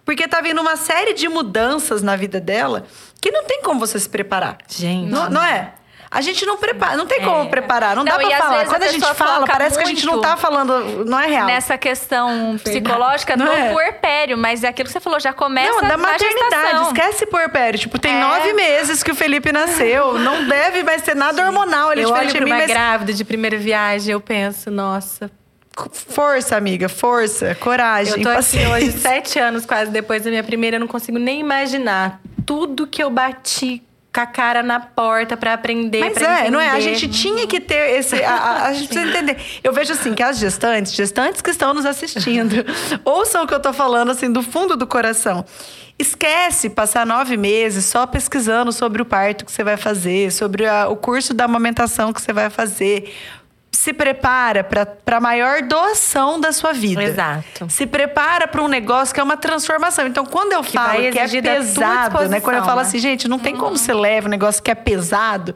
[0.05, 2.85] Porque tá vindo uma série de mudanças na vida dela
[3.19, 4.57] que não tem como você se preparar.
[4.69, 5.09] Gente.
[5.11, 5.73] Não, não é?
[6.13, 7.47] A gente não prepara, não tem como É.
[7.47, 8.51] preparar, não, dá Não, pra e às falar.
[8.57, 11.25] vezes a Quando a, gente fala, parece que a gente não tá falando, não é
[11.27, 11.47] real.
[11.47, 13.71] Nessa questão psicológica Não do é?
[13.71, 16.51] puerpério, mas é aquilo que você falou, já começa Não, da maternidade.
[16.51, 16.87] gestação.
[16.87, 17.79] Esquece puerpério.
[17.79, 18.19] Tipo, tem É.
[18.19, 20.19] nove meses que o Felipe nasceu.
[20.19, 21.93] Não deve mais ter nada hormonal.
[21.93, 22.67] Ele é eu olho pra mim, uma mas...
[22.67, 25.31] grávida de primeira viagem, eu penso, nossa,
[25.93, 26.89] Força, amiga.
[26.89, 27.55] Força.
[27.55, 28.15] Coragem.
[28.17, 28.69] Eu tô aqui paciência.
[28.69, 33.01] hoje, sete anos quase depois da minha primeira, eu não consigo nem imaginar tudo que
[33.01, 33.81] eu bati
[34.13, 36.69] com a cara na porta pra aprender, Mas pra é, não é?
[36.69, 36.95] A entender.
[36.97, 38.21] gente tinha que ter esse.
[38.21, 39.37] A, a- a gente precisa entender.
[39.63, 42.55] Eu vejo assim que as gestantes, gestantes que estão nos assistindo,
[43.05, 45.45] ouçam o que eu tô falando assim do fundo do coração.
[45.97, 50.89] Esquece passar nove meses só pesquisando sobre o parto que você vai fazer, sobre a-
[50.89, 53.13] o curso da amamentação que você vai fazer.
[53.73, 57.01] Se prepara para a maior doação da sua vida.
[57.03, 57.67] Exato.
[57.69, 60.05] Se prepara para um negócio que é uma transformação.
[60.05, 62.39] Então, quando eu Que falo que é pesado, né?
[62.41, 62.87] Quando eu falo né?
[62.87, 65.55] assim, gente, não tem como ser leve um negócio que é pesado.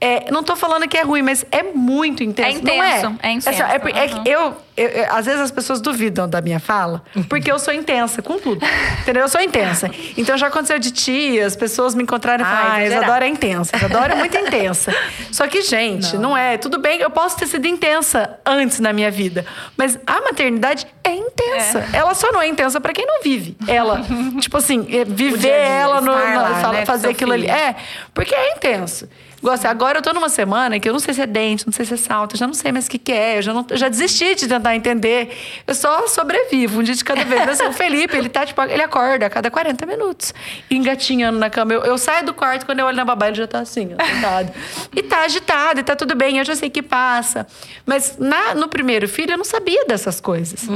[0.00, 2.48] É, não tô falando que é ruim, mas é muito intenso.
[2.48, 3.62] É não intenso, é intenso.
[3.62, 4.22] é que Uhum.
[4.24, 8.22] eu, eu- eu- às vezes as pessoas duvidam da minha fala, porque eu sou intensa
[8.22, 8.64] com tudo.
[9.02, 9.22] Entendeu?
[9.24, 9.90] Eu sou intensa.
[10.16, 12.96] Então já aconteceu de tias, pessoas me encontrarem e Ah, falarem, ah.
[12.96, 13.76] Isadora é intensa.
[13.76, 14.94] Isadora é muito intensa.
[15.32, 16.34] Só que, gente, não.
[16.36, 16.56] é.
[16.56, 19.44] Tudo bem, eu posso ter sido intensa antes na minha vida.
[19.76, 21.84] Mas a maternidade é intensa.
[21.92, 23.56] Ela só não é intensa pra quem não vive.
[23.66, 24.00] Ela,
[24.40, 27.42] tipo assim, é viver dia dia, ela no, na- lá, fala- né, fazer aquilo ali.
[27.48, 27.54] filho.
[27.54, 27.74] É,
[28.14, 29.08] porque é intenso.
[29.48, 31.84] Assim, agora eu tô numa semana que eu não sei se é dente, não sei
[31.84, 33.76] se é salto, já não sei mais o que, que é, eu já, não, eu
[33.76, 35.36] já desisti de tentar entender.
[35.66, 37.46] Eu só sobrevivo, um dia de cada vez.
[37.46, 40.34] Mas, assim, o Felipe, ele tá, tipo, ele acorda a cada 40 minutos,
[40.70, 41.72] engatinhando na cama.
[41.72, 44.04] Eu, eu saio do quarto, quando eu olho na babá, ele já tá assim, ó,
[44.04, 44.52] sentado.
[44.94, 47.46] e tá agitado, e tá tudo bem, eu já sei que passa.
[47.86, 50.66] Mas na, no primeiro filho, eu não sabia dessas coisas.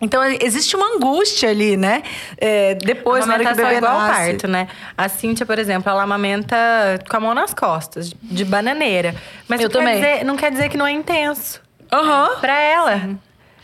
[0.00, 2.02] Então, existe uma angústia ali, né?
[2.38, 4.30] É, depois, na hora que o bebê é igual ao nasce.
[4.30, 4.68] parto, né?
[4.96, 6.56] A Cíntia, por exemplo, ela amamenta
[7.08, 7.89] com a mão nas costas,
[8.22, 9.14] de bananeira.
[9.48, 9.94] Mas Eu não, quer também.
[9.96, 11.60] dizer, não quer dizer que não é intenso.
[11.92, 12.36] Aham.
[12.40, 13.18] Pra ela.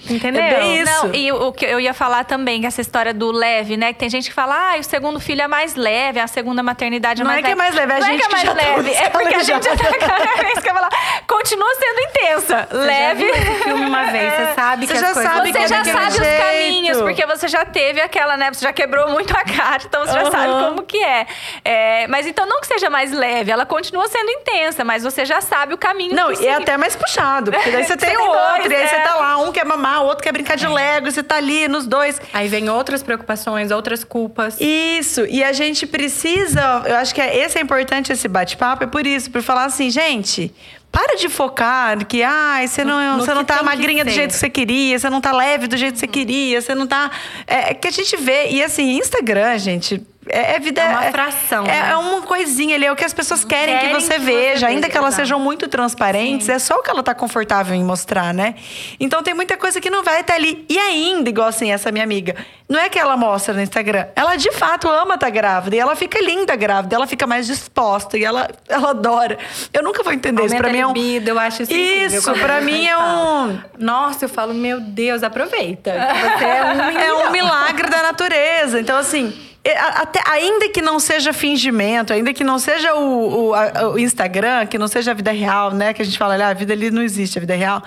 [0.08, 0.42] Entendeu?
[0.42, 1.06] É bem isso.
[1.06, 3.92] Não, e o que eu ia falar também, que essa história do leve, né?
[3.92, 7.22] Que tem gente que fala, ah, o segundo filho é mais leve, a segunda maternidade
[7.22, 7.58] é Não mais é que é leve.
[7.58, 9.08] mais leve, é a Não gente é que que é já mais tá leve, é
[9.10, 10.44] porque a gente já tá.
[10.44, 10.90] É isso que eu falar.
[11.26, 12.68] Continua sendo intensa.
[12.70, 13.24] Você já leve.
[13.24, 15.32] viu esse filme uma vez, você sabe Você que já as coisas...
[15.32, 16.42] sabe que Você é já sabe os jeito.
[16.42, 18.52] caminhos, porque você já teve aquela, né?
[18.52, 20.30] Você já quebrou muito a cara, então você já Aham.
[20.30, 21.26] sabe como que é.
[21.64, 25.40] É, Mas então não que seja mais leve, ela continua sendo intensa, mas você já
[25.40, 27.50] sabe o caminho Não, que e é até mais puxado.
[27.50, 29.00] Porque daí você Você tem tem outro, dois, e aí você é.
[29.00, 31.68] tá lá, um quer mamar, o outro quer brincar de Lego, e você tá ali
[31.68, 32.20] nos dois.
[32.32, 34.60] Aí vem outras preocupações, outras culpas.
[34.60, 38.86] Isso, e a gente precisa, eu acho que é, esse é importante esse bate-papo, é
[38.86, 40.52] por isso, por falar assim, gente,
[40.90, 44.38] para de focar que, ai, você não, No você não tá magrinha do jeito que
[44.38, 47.10] você queria, você não tá leve do jeito que você queria, você não tá.
[47.46, 50.02] É, é que a gente vê, e assim, Instagram, gente.
[50.28, 50.80] É, é vida.
[50.80, 51.88] É uma fração, É, né?
[51.92, 54.18] é uma coisinha ali, é o que as pessoas querem, Querem que você que você
[54.18, 57.84] veja, ainda que elas sejam muito transparentes, é só o que ela tá confortável em
[57.84, 58.54] mostrar, né?
[58.98, 60.64] Então tem muita coisa que não vai estar ali.
[60.68, 62.34] E ainda, igual assim, essa minha amiga,
[62.68, 65.94] não é que ela mostra no Instagram, ela de fato ama estar grávida e ela
[65.96, 69.38] fica linda grávida, ela fica mais disposta e ela, ela adora.
[69.72, 70.54] Eu nunca vou entender isso.
[70.54, 70.92] Aumenta Pra mim é um.
[70.92, 73.58] libido, eu acho isso Isso, pra mim é um.
[73.78, 75.92] Nossa, eu falo, meu Deus, aproveita.
[75.92, 78.80] Você é um É um milagre da natureza.
[78.80, 83.54] Então, assim, é, até, ainda que não seja fingimento, ainda que não seja o, o,
[83.54, 85.92] a- o Instagram, que não seja a vida real, né?
[85.94, 87.82] Que a gente fala, "Ah, a vida ali não existe, a vida real.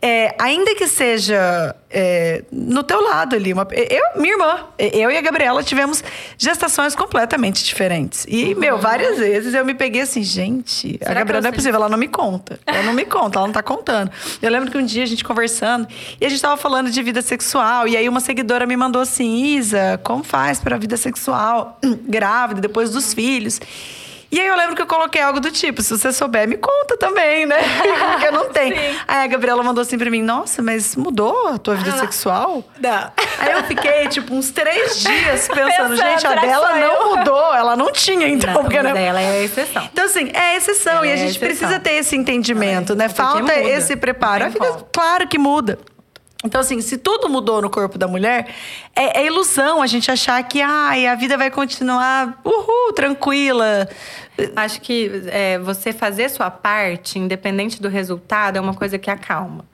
[0.00, 3.52] É, ainda que seja é, no teu lado ali.
[3.52, 6.02] Uma, eu, minha irmã, eu e a Gabriela tivemos
[6.38, 8.24] gestações completamente diferentes.
[8.28, 11.52] E, meu, várias vezes eu me peguei assim, gente, a Será que Gabriela não é
[11.52, 12.58] possível, ela não me conta.
[12.66, 14.10] Ela não me conta, ela não tá contando.
[14.40, 15.86] Eu lembro que um dia a gente conversando
[16.20, 17.86] e a gente tava falando de vida sexual.
[17.86, 21.21] E aí uma seguidora me mandou assim: Isa, como faz pra vida sexual?
[22.08, 23.60] Grávida, depois dos filhos.
[24.34, 26.96] E aí eu lembro que eu coloquei algo do tipo, se você souber, me conta
[26.96, 27.58] também, né?
[28.12, 28.74] Porque eu não tenho.
[29.06, 32.64] Aí a Gabriela mandou assim pra mim, nossa, mas mudou a tua vida sexual?
[32.80, 33.12] Não.
[33.38, 36.80] Aí eu fiquei, tipo, uns três dias pensando, Pensando, gente, a dela não
[37.10, 37.16] eu?
[37.18, 38.54] mudou, ela não tinha, então.
[38.54, 39.04] Não, porque, né?
[39.04, 39.86] ela é a exceção.
[39.92, 40.94] Então, assim, é exceção.
[40.94, 41.48] Ela e a é gente exceção.
[41.48, 43.08] precisa ter esse entendimento, né?
[43.08, 44.44] porque Falta esse preparo.
[44.44, 45.78] A Não vida, claro que muda.
[46.44, 48.48] Então, assim, se tudo mudou no corpo da mulher,
[48.96, 53.88] é, é ilusão a gente achar que ai, a vida vai continuar uhul, tranquila.
[54.56, 59.64] Acho que é, você fazer sua parte, independente do resultado, é uma coisa que acalma.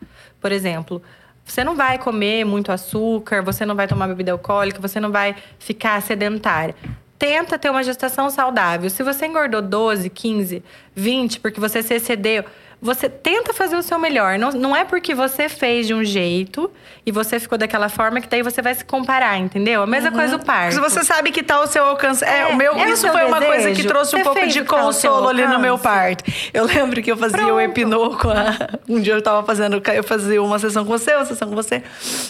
[0.41, 1.03] Por exemplo,
[1.45, 5.35] você não vai comer muito açúcar, você não vai tomar bebida alcoólica, você não vai
[5.59, 6.75] ficar sedentária.
[7.19, 8.91] Tenta ter uma gestação saudável.
[8.91, 10.63] Se você engordou 12, 15,
[10.95, 12.45] 20, porque você se excedeu,
[12.81, 14.38] você tenta fazer o seu melhor.
[14.38, 16.71] Não, não é porque você fez de um jeito
[17.05, 19.83] e você ficou daquela forma que daí você vai se comparar, entendeu?
[19.83, 20.75] A mesma coisa o parto.
[20.75, 22.25] Se você sabe que tá ao seu alcance.
[22.25, 23.88] É, É, o meu, é o isso seu foi uma coisa que desejo.
[23.88, 26.23] trouxe um pouco de o que tá consolo ali no meu parto.
[26.55, 27.61] Eu lembro que eu fazia o Pronto.
[27.61, 28.57] epinô com a.
[28.88, 29.83] Um dia eu tava fazendo.
[29.93, 31.83] Eu fazia uma sessão com você, uma sessão com você.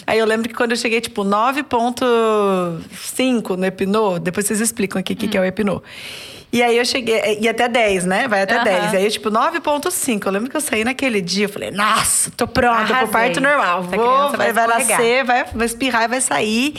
[0.07, 5.13] Aí eu lembro que quando eu cheguei, tipo, 9,5 no epinô, depois vocês explicam aqui
[5.13, 5.81] o que, que é o epinô.
[6.51, 8.27] E aí eu cheguei, e até 10, né?
[8.27, 8.63] Vai até Aham.
[8.63, 8.93] 10.
[8.95, 10.25] Aí, eu, tipo, 9,5.
[10.25, 13.83] Eu lembro que eu saí naquele dia, eu falei, nossa, tô pronta pro parto normal.
[13.83, 16.73] Vou, vai, vai nascer, vai, vai espirrar e vai sair.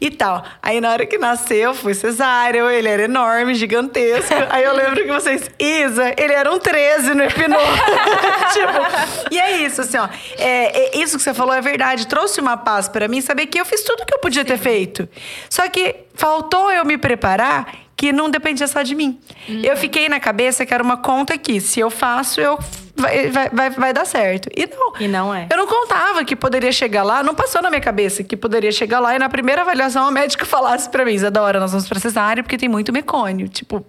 [0.00, 0.44] E tal.
[0.62, 4.32] Aí na hora que nasceu, foi cesárea, ele era enorme, gigantesco.
[4.48, 7.56] Aí eu lembro que vocês, Isa, ele era um 13 no Epinô.
[8.52, 10.08] tipo, e é isso, assim, ó.
[10.38, 12.06] É, é- isso que você falou é verdade.
[12.06, 15.08] Trouxe uma paz pra mim saber que eu fiz tudo que eu podia ter feito.
[15.50, 19.18] Só que faltou eu me preparar que não dependia só de mim.
[19.48, 21.60] Eu fiquei na cabeça que era uma conta aqui.
[21.60, 22.56] Se eu faço, eu
[22.98, 24.48] vai, vai, vai, vai dar certo.
[24.56, 24.92] E não.
[25.00, 25.46] E não é.
[25.50, 29.00] Eu não contava que poderia chegar lá, não passou na minha cabeça que poderia chegar
[29.00, 32.42] lá e na primeira avaliação o médico falasse pra mim, Isadora, nós vamos pra cesárea
[32.42, 33.48] porque tem muito mecônio.
[33.48, 33.84] Tipo,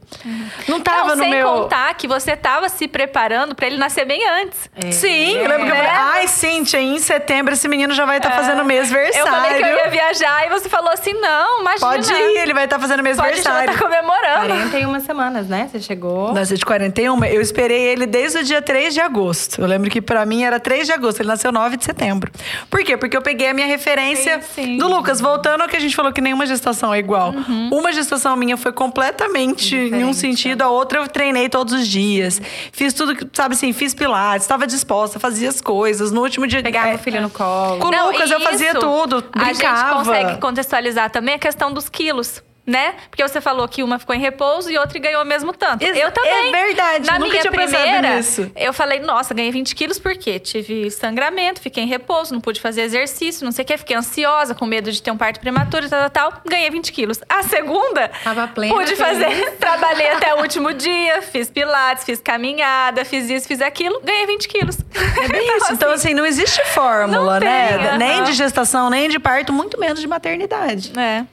[0.68, 1.48] não tava não, no sem meu.
[1.48, 4.70] contar que você tava se preparando pra ele nascer bem antes.
[4.76, 4.92] É.
[4.92, 5.84] Sim, eu lembro que eu Né?
[5.84, 5.92] falei,
[6.22, 9.10] ai, Cíntia, em setembro esse menino já vai estar fazendo mês É.
[9.22, 11.92] Eu falei que eu ia viajar e você falou assim: não, imagina.
[11.92, 14.48] Pode ir, ele vai estar fazendo mês Pode já tá comemorando.
[14.48, 15.70] 41 semanas, né?
[15.72, 16.34] Você chegou.
[16.34, 19.62] Nasceu de 41, eu esperei ele desde o dia 3 de agosto.
[19.62, 22.32] Eu lembro que pra mim era 3 de agosto, ele nasceu 9 de setembro.
[22.70, 22.98] Por quê?
[22.98, 24.78] Porque eu peguei a minha referência Sim, sim.
[24.78, 25.20] do Lucas.
[25.22, 27.34] Voltando ao que a gente falou que nenhuma gestação é igual.
[27.72, 31.88] Uma gestação minha foi completamente em um Diferente, sentido, a outra eu treinei todos os
[31.88, 32.42] dias.
[32.72, 36.12] Fiz tudo, que- sabe assim, fiz pilates, estava disposta, fazia as coisas.
[36.12, 36.62] No último dia.
[36.62, 37.80] Pegava é, o filho no colo.
[37.80, 39.96] Com o Lucas eu fazia tudo, A gente brincava.
[40.04, 42.42] consegue contextualizar também a questão dos quilos.
[42.70, 42.94] Né?
[43.10, 45.84] Porque você falou que uma ficou em repouso e outra ganhou o mesmo tanto.
[45.84, 46.54] Eu também.
[46.54, 48.52] é verdade, Na nunca minha tinha primeira, nisso.
[48.56, 50.38] eu falei, nossa, ganhei 20 quilos por quê?
[50.38, 53.76] Tive sangramento, fiquei em repouso, não pude fazer exercício, não sei o quê.
[53.76, 56.42] Fiquei ansiosa, com medo de ter um parto prematuro e tal, tal, tal.
[56.48, 57.20] Ganhei 20 quilos.
[57.28, 59.52] A segunda, Tava plena, pude fazer.
[59.60, 64.00] Trabalhei até o último dia, fiz pilates, fiz caminhada, fiz isso, fiz aquilo.
[64.04, 64.78] Ganhei 20 quilos.
[65.24, 65.74] É bem isso.
[65.74, 67.78] Então, assim, não existe fórmula, Não né?
[67.90, 68.24] tem, Nem aham.
[68.26, 70.92] de gestação, nem de parto, muito menos de maternidade.
[71.00, 71.26] É.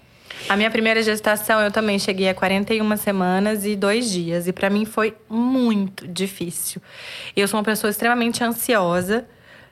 [0.48, 4.46] A minha primeira gestação, eu também cheguei a 41 semanas e dois dias.
[4.46, 6.80] E pra mim foi muito difícil.
[7.34, 9.26] Eu sou uma pessoa extremamente ansiosa.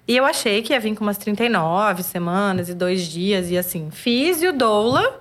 [0.07, 3.51] E eu achei que ia vir com umas 39 semanas e dois dias.
[3.51, 5.21] E assim, fiz e o doula.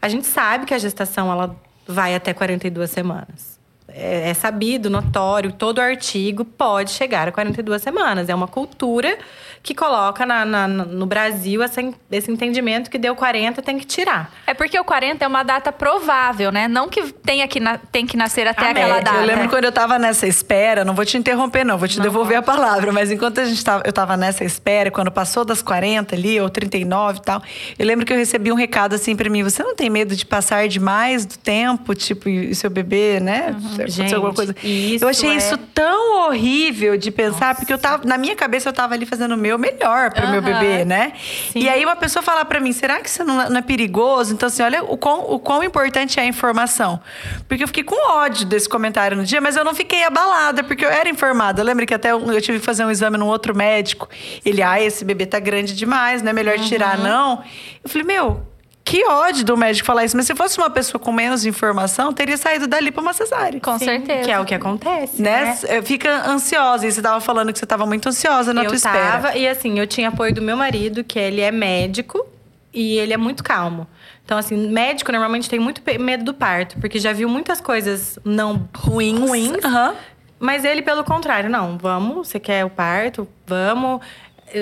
[0.00, 1.54] A gente sabe que a gestação, ela
[1.86, 3.53] vai até 42 semanas.
[3.96, 8.28] É, é sabido, notório, todo artigo pode chegar a 42 semanas.
[8.28, 9.16] É uma cultura
[9.62, 11.80] que coloca na- na- no Brasil essa,
[12.10, 14.30] esse entendimento que deu 40 tem que tirar.
[14.46, 16.66] É porque o 40 é uma data provável, né?
[16.68, 19.16] Não que tenha que na- tem que nascer até Ah, aquela é, data.
[19.18, 22.02] Eu lembro quando eu tava nessa espera, não vou te interromper, não, vou te Não
[22.02, 25.62] devolver a palavra, mas enquanto a gente tava, eu tava nessa espera, quando passou das
[25.62, 27.40] 40 ali, ou 39 e tal,
[27.78, 30.26] eu lembro que eu recebi um recado assim pra mim: você não tem medo de
[30.26, 33.54] passar demais do tempo, tipo, e e seu bebê, né?
[33.84, 34.54] Aconteceu Gente, alguma coisa.
[35.00, 38.72] eu achei é- isso tão horrível de pensar, porque eu tava, na minha cabeça, eu
[38.72, 40.60] tava ali fazendo o meu melhor pro meu Aham.
[40.60, 41.12] bebê, né?
[41.52, 41.60] Sim.
[41.60, 44.32] E aí uma pessoa falar pra mim, será que isso não, não é perigoso?
[44.32, 47.00] Então, assim, olha o quão, o quão importante é a informação.
[47.48, 50.84] Porque eu fiquei com ódio desse comentário no dia, mas eu não fiquei abalada, porque
[50.84, 51.60] eu era informada.
[51.60, 54.08] Eu lembro que até eu, tive que fazer um exame num outro médico.
[54.44, 57.42] Ele, ah, esse bebê tá grande demais, não é melhor tirar, não.
[57.82, 58.53] Eu falei, meu.
[58.84, 60.14] Que ódio do médico falar isso.
[60.16, 63.58] Mas se fosse uma pessoa com menos informação, teria saído dali pra uma cesárea.
[63.58, 64.24] Com Sim, certeza.
[64.24, 65.22] Que é o que acontece.
[65.22, 65.56] Né?
[65.64, 66.86] Eh, Fica ansiosa.
[66.86, 68.98] E você tava falando que você tava muito ansiosa na eu tua espera.
[69.12, 72.26] tava, e assim, eu tinha apoio do meu marido, que ele é médico
[72.74, 73.86] e ele é muito calmo.
[74.24, 78.68] Então, assim, médico normalmente tem muito medo do parto, porque já viu muitas coisas não
[78.76, 79.18] Ruins.
[79.18, 79.64] ruins.
[79.64, 79.94] Aham.
[80.38, 83.26] Mas ele, pelo contrário, não, vamos, você quer o parto?
[83.46, 84.00] Vamos.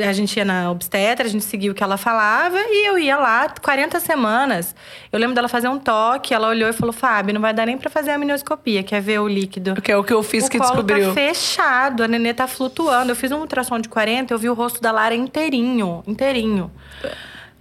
[0.09, 3.19] A gente ia na obstetra, a gente seguia o que ela falava e eu ia
[3.19, 4.75] lá 40 semanas.
[5.13, 7.77] Eu lembro dela fazer um toque, ela olhou e falou: Fábio, não vai dar nem
[7.77, 9.81] pra fazer a amnioscopia, quer ver o líquido.
[9.83, 11.09] Que é o que eu fiz o que colo descobriu.
[11.09, 13.13] tá fechado, a nenê tá flutuando.
[13.13, 16.71] Eu fiz um ultrassom de 40, eu vi o rosto da Lara inteirinho, inteirinho.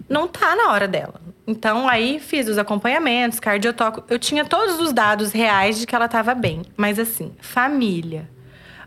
[0.08, 1.20] Não tá na hora dela.
[1.46, 4.04] Então, aí fiz os acompanhamentos, cardiotoco.
[4.08, 6.62] Eu tinha todos os dados reais de que ela tava bem.
[6.76, 8.28] Mas assim, família,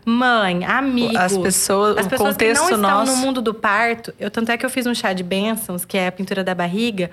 [0.06, 1.16] mãe, amigos.
[1.16, 3.12] As pessoas- as o pessoas que contexto não estão nosso.
[3.12, 4.14] no mundo do parto.
[4.20, 6.54] Eu, tanto é que eu fiz um chá de bênçãos, que é a pintura da
[6.54, 7.10] barriga,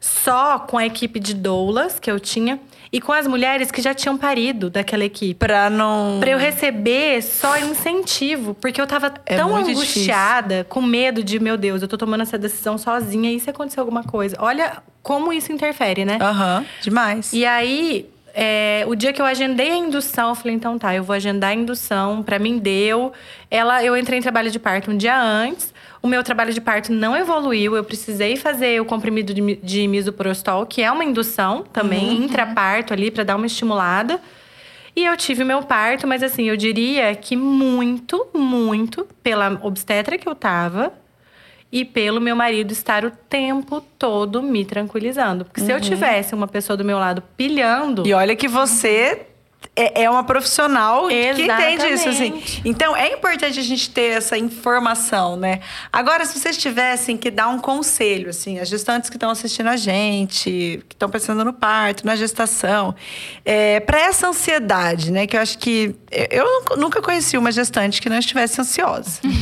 [0.00, 2.58] só com a equipe de doulas que eu tinha
[2.92, 5.34] e com as mulheres que já tinham parido daquela equipe.
[5.34, 6.18] Pra não.
[6.18, 11.56] Pra eu receber só incentivo, porque eu tava É tão angustiada, com medo de, meu
[11.56, 14.36] Deus, eu tô tomando essa decisão sozinha, e se acontecer alguma coisa?
[14.40, 16.18] Olha como isso interfere, né?
[16.20, 17.32] Aham, demais.
[17.32, 21.02] E aí, é, o dia que eu agendei a indução, eu falei, então tá, eu
[21.02, 23.12] vou agendar a indução, pra mim deu.
[23.50, 25.72] Ela, eu entrei em trabalho de parto um dia antes.
[26.02, 30.66] O meu trabalho de parto não evoluiu, eu precisei fazer o comprimido de, de misoprostol,
[30.66, 34.20] que é uma indução também, intraparto ali, pra dar uma estimulada.
[34.96, 40.28] E eu tive meu parto, mas assim, eu diria que muito, muito pela obstetra que
[40.28, 40.92] eu tava
[41.72, 45.46] e pelo meu marido estar o tempo todo me tranquilizando.
[45.46, 48.06] Porque se eu tivesse uma pessoa do meu lado pilhando.
[48.06, 49.26] E olha que você
[49.74, 52.24] é, é uma profissional que entende isso, assim.
[52.24, 52.62] Exatamente.
[52.64, 55.60] Então, é importante a gente ter essa informação, né?
[55.90, 59.76] Agora, se vocês tivessem que dar um conselho, assim, as gestantes que estão assistindo a
[59.76, 62.94] gente, que estão pensando no parto, na gestação,
[63.44, 65.26] é, para essa ansiedade, né?
[65.26, 65.94] Que eu acho que...
[66.30, 69.20] Eu nunca conheci uma gestante que não estivesse ansiosa.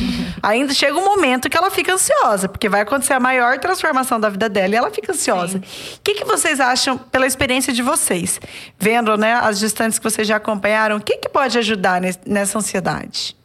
[0.43, 4.29] Ainda chega um momento que ela fica ansiosa, porque vai acontecer a maior transformação da
[4.29, 5.59] vida dela e ela fica ansiosa.
[5.59, 8.39] O que, que vocês acham, pela experiência de vocês,
[8.79, 12.57] vendo né, as gestantes que vocês já acompanharam, o que, que pode ajudar nes- nessa
[12.57, 13.35] ansiedade?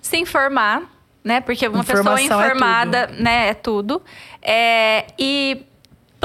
[0.00, 0.82] se informar,
[1.24, 1.40] né?
[1.40, 4.00] Porque uma Informação pessoa é informada, né, é tudo.
[4.40, 5.62] É, e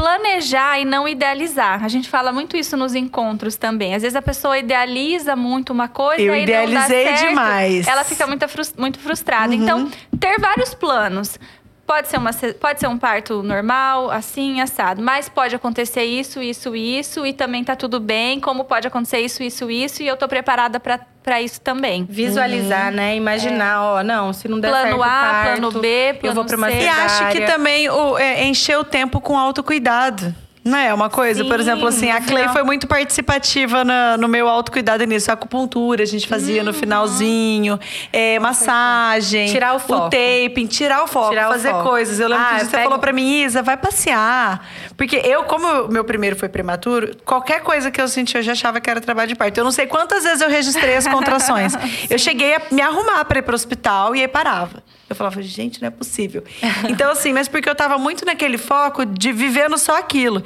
[0.02, 1.84] planejar e não idealizar.
[1.84, 3.94] A gente fala muito isso nos encontros também.
[3.94, 7.88] Às vezes a pessoa idealiza muito uma coisa Eu e idealizei não dá certo, demais.
[7.88, 8.46] Ela fica muito,
[8.78, 9.54] muito frustrada.
[9.54, 9.62] Uhum.
[9.62, 11.40] Então, ter vários planos.
[11.92, 15.02] Pode ser, uma, pode ser um parto normal, assim, assado.
[15.02, 17.26] Mas pode acontecer isso, isso, isso.
[17.26, 18.40] E também tá tudo bem.
[18.40, 20.02] Como pode acontecer isso, isso, isso.
[20.02, 22.04] E eu tô preparada pra pra isso também.
[22.10, 23.16] Visualizar, né?
[23.16, 26.36] Imaginar, ó, não, se não der Plano certo o A, parto, plano B, eu plano
[26.36, 26.82] vou pra uma C.
[26.82, 30.34] E acho que também o, é, encher o tempo com autocuidado.
[30.64, 31.44] Não é uma coisa?
[31.44, 32.54] Por Sim, exemplo, assim, a Clay final.
[32.54, 35.32] foi muito participativa na- no meu autocuidado nisso.
[35.32, 36.68] A acupuntura a gente fazia Uhum.
[36.68, 37.80] no finalzinho,
[38.14, 40.12] é, massagem, Tirar o foco.
[40.12, 41.90] taping, tirar o foco, Tirar o fazer foco.
[41.90, 42.20] coisas.
[42.20, 44.64] Eu lembro Ah, que você pega- falou pra mim, Isa, vai passear.
[44.96, 48.52] Porque eu, como o meu primeiro foi prematuro, qualquer coisa que eu senti, eu já
[48.52, 49.58] achava que era trabalho de parto.
[49.58, 51.74] Eu não sei quantas vezes eu registrei as contrações.
[52.08, 54.84] eu cheguei a me arrumar pra ir pro hospital e aí parava.
[55.12, 56.44] Eu falava, gente, não é possível.
[56.90, 60.44] Então, assim, mas porque eu tava muito naquele foco de vivendo só aquilo.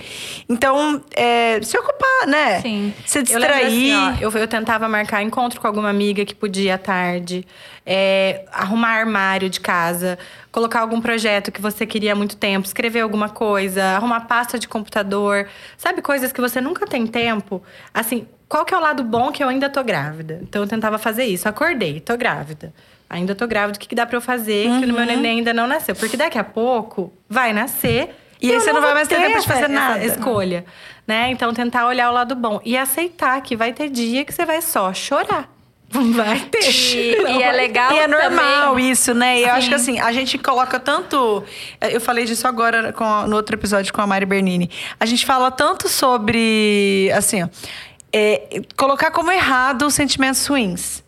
[0.47, 2.61] Então, é, se ocupar, né?
[2.61, 2.93] Sim.
[3.05, 3.65] Se Eu distrair.
[3.65, 7.45] assim, ó, eu, eu tentava marcar encontro com alguma amiga que podia à tarde,
[7.85, 10.17] é, arrumar armário de casa,
[10.51, 14.67] colocar algum projeto que você queria há muito tempo, escrever alguma coisa, arrumar pasta de
[14.67, 15.47] computador,
[15.77, 17.61] sabe coisas que você nunca tem tempo.
[17.93, 20.39] Assim, qual que é o lado bom que eu ainda tô grávida?
[20.41, 21.47] Então eu tentava fazer isso.
[21.47, 22.73] Acordei, tô grávida.
[23.09, 24.63] Ainda tô grávida, o que, que dá pra eu fazer?
[24.63, 24.93] Que o Uhum.
[24.93, 25.95] meu neném ainda não nasceu.
[25.95, 28.15] Porque daqui a pouco vai nascer.
[28.41, 30.03] E aí você não vai mais ter tempo de fazer nada.
[30.03, 30.65] escolha,
[31.07, 31.29] né?
[31.31, 34.61] Então tentar olhar o lado bom e aceitar que vai ter dia que você vai
[34.61, 35.49] só chorar.
[35.89, 36.69] Vai ter.
[36.69, 38.89] E, Não e é legal E é normal também.
[38.91, 39.39] isso, né?
[39.39, 39.93] E eu acho que Sim.
[39.97, 41.43] assim, a gente coloca tanto.
[41.79, 44.69] Eu falei disso agora com no outro episódio com a Mari Bernini.
[44.99, 47.09] A gente fala tanto sobre.
[47.15, 47.47] Assim, ó.
[48.11, 51.03] é, colocar como errado os sentimentos ruins.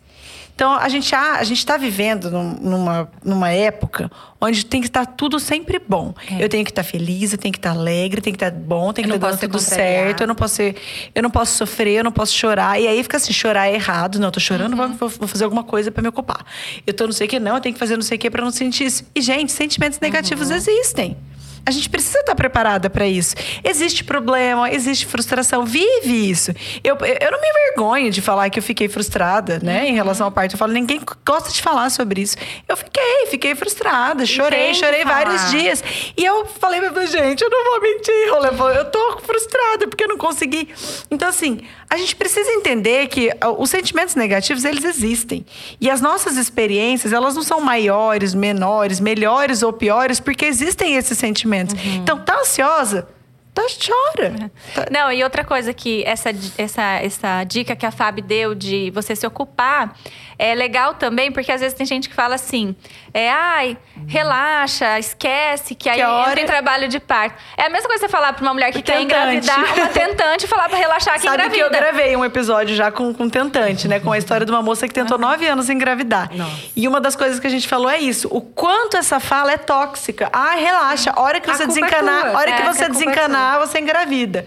[0.58, 4.88] Então, a gente, a, a gente tá vivendo num- numa, numa época onde tem que
[4.88, 6.12] estar tudo sempre bom.
[6.36, 9.04] Eu tenho que estar feliz, eu tenho que estar alegre, tem que estar bom, tem
[9.04, 10.74] que não estar posso dando tudo certo, eu não posso ser,
[11.14, 12.76] eu não posso sofrer, eu não posso chorar.
[12.80, 14.18] E aí fica assim, chorar é errado.
[14.18, 14.94] Não, eu tô chorando, Uhum.
[14.94, 16.44] vou, vou fazer alguma coisa pra me ocupar.
[16.84, 18.28] Eu tô não sei o que, não, eu tenho que fazer não sei o que
[18.28, 19.04] pra não sentir isso.
[19.14, 20.56] E, gente, sentimentos negativos Uhum.
[20.56, 21.16] existem.
[21.64, 23.34] A gente precisa estar preparada para isso.
[23.62, 25.64] Existe problema, existe frustração.
[25.64, 26.52] Vive isso.
[26.82, 29.88] Eu, eu não me envergonho de falar que eu fiquei frustrada, né?
[29.88, 30.54] Em relação ao parto.
[30.54, 32.36] Eu falo, ninguém gosta de falar sobre isso.
[32.68, 34.24] Eu fiquei, fiquei frustrada.
[34.24, 35.24] Chorei, chorei falar.
[35.24, 35.84] vários dias.
[36.16, 38.78] E eu falei pra gente, eu não vou mentir, Rolê.
[38.78, 40.68] Eu tô frustrada porque eu não consegui.
[41.10, 45.44] Então, assim, a gente precisa entender que ah, os sentimentos negativos, eles existem.
[45.80, 51.18] E as nossas experiências, elas não são maiores, menores, melhores ou piores, porque existem esses
[51.18, 51.47] sentimentos.
[51.96, 53.08] Então, tá ansiosa?
[53.54, 54.50] Tá, chora.
[54.72, 58.90] Tá- Não, e outra coisa que essa, essa, essa dica que a Fábio deu de
[58.92, 59.96] você se ocupar
[60.38, 62.76] é legal também, porque às vezes tem gente que fala assim:
[63.12, 63.76] é, ai,
[64.06, 67.36] relaxa, esquece, que aí Que hora- entra em trabalho de parto.
[67.56, 69.04] É a mesma coisa você falar pra uma mulher que quer Tentante.
[69.48, 71.78] engravidar, uma tentante, e falar pra relaxar que Sabe que eu engravida.
[71.92, 74.00] gravei um episódio já com, com tentante, né?
[74.00, 76.30] Com a história de uma moça que tentou nove anos engravidar.
[76.34, 76.56] Nossa.
[76.76, 78.28] E uma das coisas que a gente falou é isso.
[78.30, 80.28] O quanto essa fala é tóxica.
[80.32, 81.12] Ah, relaxa.
[81.14, 83.78] A hora que você é desencanar, a hora É, que que você é desencanar, você
[83.78, 84.46] engravida.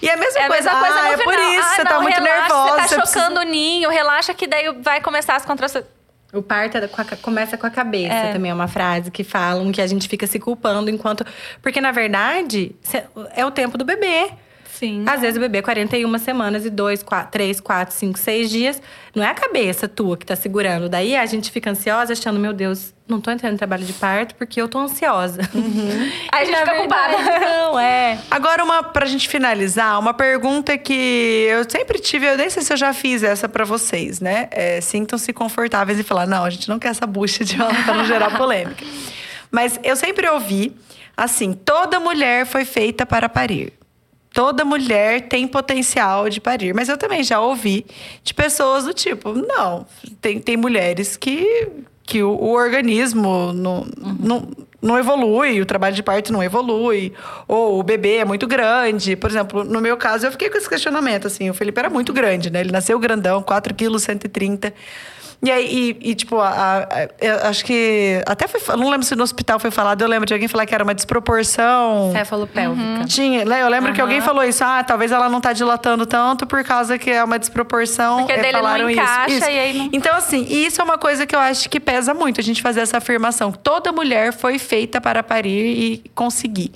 [0.00, 1.24] E a mesma É a coisa, mesma coisa ah, no é final.
[1.34, 2.70] por isso, ah, você não, tá muito relaxa, nervosa.
[2.88, 5.84] Você tá precisa- chocando o ninho, relaxa que daí vai começar as contrações.
[6.32, 8.32] O parto é com a começa com a cabeça, É.
[8.32, 11.24] também é uma frase que falam que a gente fica se culpando enquanto.
[11.62, 12.76] Porque, na verdade,
[13.34, 14.30] é o tempo do bebê.
[14.78, 15.04] Sim.
[15.08, 18.82] Às vezes o bebê é 41 semanas e 2, 4, 3, 4, 5, 6 dias.
[19.12, 20.88] Não é a cabeça tua que tá segurando.
[20.88, 24.36] Daí a gente fica ansiosa, achando, meu Deus, não tô entrando em trabalho de parto
[24.36, 25.40] porque eu tô ansiosa.
[26.30, 27.16] Aí a gente fica culpada.
[27.40, 28.20] Não, é.
[28.30, 32.72] Agora, uma, pra gente finalizar, uma pergunta que eu sempre tive, eu nem sei se
[32.72, 34.46] eu já fiz essa pra vocês, né?
[34.52, 37.94] É, Sintam-se confortáveis e falar, não, a gente não quer essa bucha de aula pra
[37.94, 38.84] não gerar polêmica.
[39.50, 40.76] Mas eu sempre ouvi,
[41.16, 43.77] assim, toda mulher foi feita para parir.
[44.38, 46.72] Toda mulher tem potencial de parir.
[46.72, 47.84] Mas eu também já ouvi
[48.22, 49.84] de pessoas do tipo, não,
[50.20, 51.68] tem, tem mulheres que,
[52.04, 53.84] que o, o organismo não,
[54.20, 54.48] não,
[54.80, 57.12] não evolui, o trabalho de parto não evolui,
[57.48, 59.16] ou o bebê é muito grande.
[59.16, 62.12] Por exemplo, no meu caso, eu fiquei com esse questionamento, assim, o Felipe era muito
[62.12, 62.60] grande, né?
[62.60, 64.72] Ele nasceu grandão, 4 quilos, 130
[65.40, 68.20] e aí, e, e, tipo, a, a- eu acho que.
[68.26, 68.60] Até foi.
[68.76, 70.94] Não lembro se no hospital foi falado, eu lembro de alguém falar que era uma
[70.94, 72.10] desproporção.
[72.12, 73.04] Cefalopélvica.
[73.06, 73.62] Tinha, né?
[73.62, 74.64] Eu lembro que alguém falou isso.
[74.64, 78.18] Ah, talvez ela não tá dilatando tanto por causa que é uma desproporção.
[78.18, 79.48] Porque É, dele não falaram isso, encaixa isso.
[79.50, 82.40] e aí não- Então, assim, isso é uma coisa que eu acho que pesa muito,
[82.40, 83.52] a gente fazer essa afirmação.
[83.52, 86.72] Toda mulher foi feita para parir e conseguir.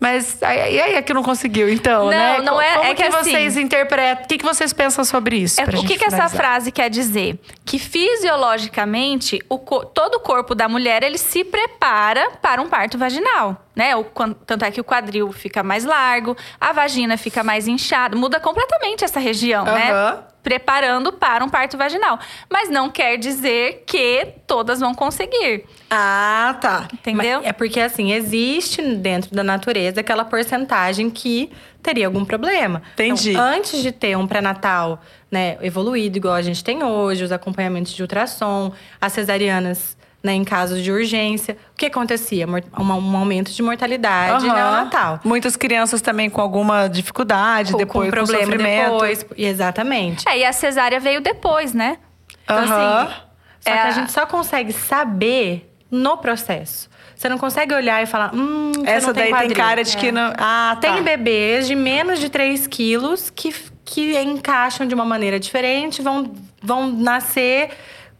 [0.00, 2.38] Mas e aí é que não conseguiu, então, Não, né?
[2.40, 4.24] não é- Como é que, que assim- vocês interpretam?
[4.24, 5.60] O que, que vocês pensam sobre isso?
[5.60, 7.38] É, o que, que essa frase quer dizer?
[7.66, 13.66] Que fisiologicamente, o todo o corpo da mulher ele se prepara para um parto vaginal.
[13.80, 13.96] Né?
[13.96, 14.04] O,
[14.44, 19.04] tanto é que o quadril fica mais largo, a vagina fica mais inchada, muda completamente
[19.04, 19.90] essa região, né?
[19.90, 20.24] Aham.
[20.42, 22.18] Preparando para um parto vaginal.
[22.50, 25.64] Mas não quer dizer que todas vão conseguir.
[25.90, 26.88] Ah, tá.
[26.92, 27.38] Entendeu?
[27.38, 31.50] Mas É porque, assim, existe dentro da natureza aquela porcentagem que
[31.82, 32.82] teria algum problema.
[32.92, 33.30] Entendi.
[33.30, 35.00] Então, antes de ter um pré-natal
[35.30, 40.44] né, evoluído, igual a gente tem hoje, os acompanhamentos de ultrassom, as cesarianas né, em
[40.44, 42.46] casos de urgência, o que acontecia?
[42.46, 44.54] Um, um aumento de mortalidade Aham.
[44.54, 45.20] neonatal.
[45.24, 48.92] Muitas crianças também com alguma dificuldade, Com- depois com problema sofrimento.
[48.92, 49.26] depois.
[49.36, 50.28] Exatamente.
[50.28, 51.98] É, e a cesárea veio depois, né?
[52.44, 53.02] Então, Aham.
[53.04, 53.14] assim,
[53.60, 56.88] só É que a- gente só consegue saber no processo.
[57.16, 59.56] Você não consegue olhar e falar, hum, você Essa não tem daí tem quadril.
[59.56, 60.32] cara de que não.
[60.38, 60.92] Ah, tá.
[60.92, 63.54] Tem bebês de menos de 3 quilos que,
[63.84, 67.70] que encaixam de uma maneira diferente, vão, vão nascer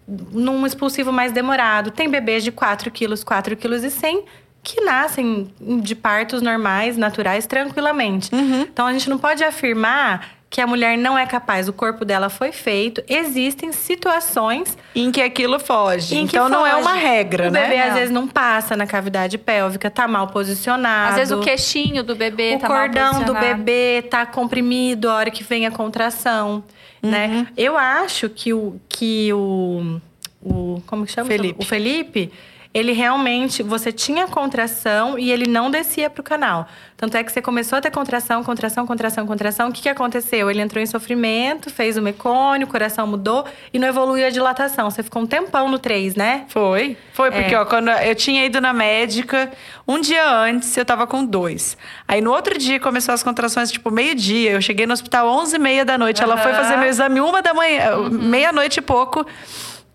[0.06, 1.90] num expulsivo mais demorado.
[1.90, 4.24] Tem bebês de 4 quilos, 4 quilos e 100
[4.62, 5.50] que nascem
[5.82, 8.34] de partos normais, naturais, tranquilamente.
[8.34, 8.62] Uhum.
[8.62, 12.28] Então, a gente não pode afirmar que a mulher não é capaz, o corpo dela
[12.28, 13.00] foi feito.
[13.08, 16.16] Existem situações Em que aquilo foge.
[16.16, 16.82] em que então não é foge.
[16.82, 17.62] uma regra, o né?
[17.62, 17.94] bebê às Não.
[17.94, 21.10] vezes não passa na cavidade pélvica, tá mal posicionado.
[21.10, 23.46] Às vezes o queixinho do bebê O tá mal cordão do posicionado.
[23.62, 26.64] bebê tá comprimido a hora que vem a contração,
[27.02, 27.10] Uhum.
[27.10, 27.48] né?
[27.56, 30.00] Eu acho que o que o,
[30.42, 31.28] o como que chama?
[31.28, 31.62] Felipe.
[31.62, 32.32] O Felipe,
[32.72, 36.68] ele realmente você tinha contração e ele não descia pro canal.
[36.96, 39.68] Tanto é que você começou a ter contração, contração, contração, contração.
[39.70, 40.48] O que, que aconteceu?
[40.50, 44.88] Ele entrou em sofrimento, fez o mecônio, o coração mudou e não evoluiu a dilatação.
[44.88, 46.44] Você ficou um tempão no 3, né?
[46.48, 46.96] Foi.
[47.12, 47.58] Foi, porque, É.
[47.60, 49.50] ó, quando eu tinha ido na médica,
[49.88, 51.76] um dia antes eu tava com dois.
[52.06, 54.52] Aí no outro dia começou as contrações, tipo, meio-dia.
[54.52, 56.22] Eu cheguei no hospital 11 e meia da noite.
[56.22, 59.26] Ela foi fazer meu exame uma da manhã, meia-noite e pouco.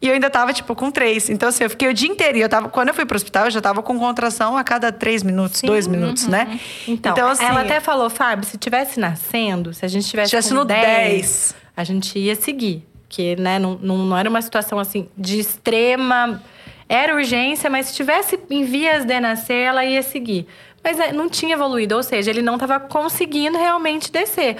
[0.05, 1.31] E eu ainda tava, tipo, com três.
[1.31, 2.37] Então, assim, eu fiquei o dia inteiro.
[2.37, 4.91] E eu tava, quando eu fui pro hospital, eu já tava com contração a cada
[4.91, 6.59] três minutos, dois minutos, né?
[6.87, 10.63] Então, assim, ela até falou, Fábio, se tivesse nascendo, se a gente tivesse, Tivesse no
[10.63, 11.55] 10, 10.
[11.75, 12.87] a gente ia seguir.
[13.07, 16.39] Porque, né, não, não, não era uma situação assim de extrema.
[16.87, 20.45] Era urgência, mas se tivesse em vias de nascer, ela ia seguir.
[20.86, 24.57] Mas é, não tinha evoluído, ou seja, ele não estava conseguindo realmente descer.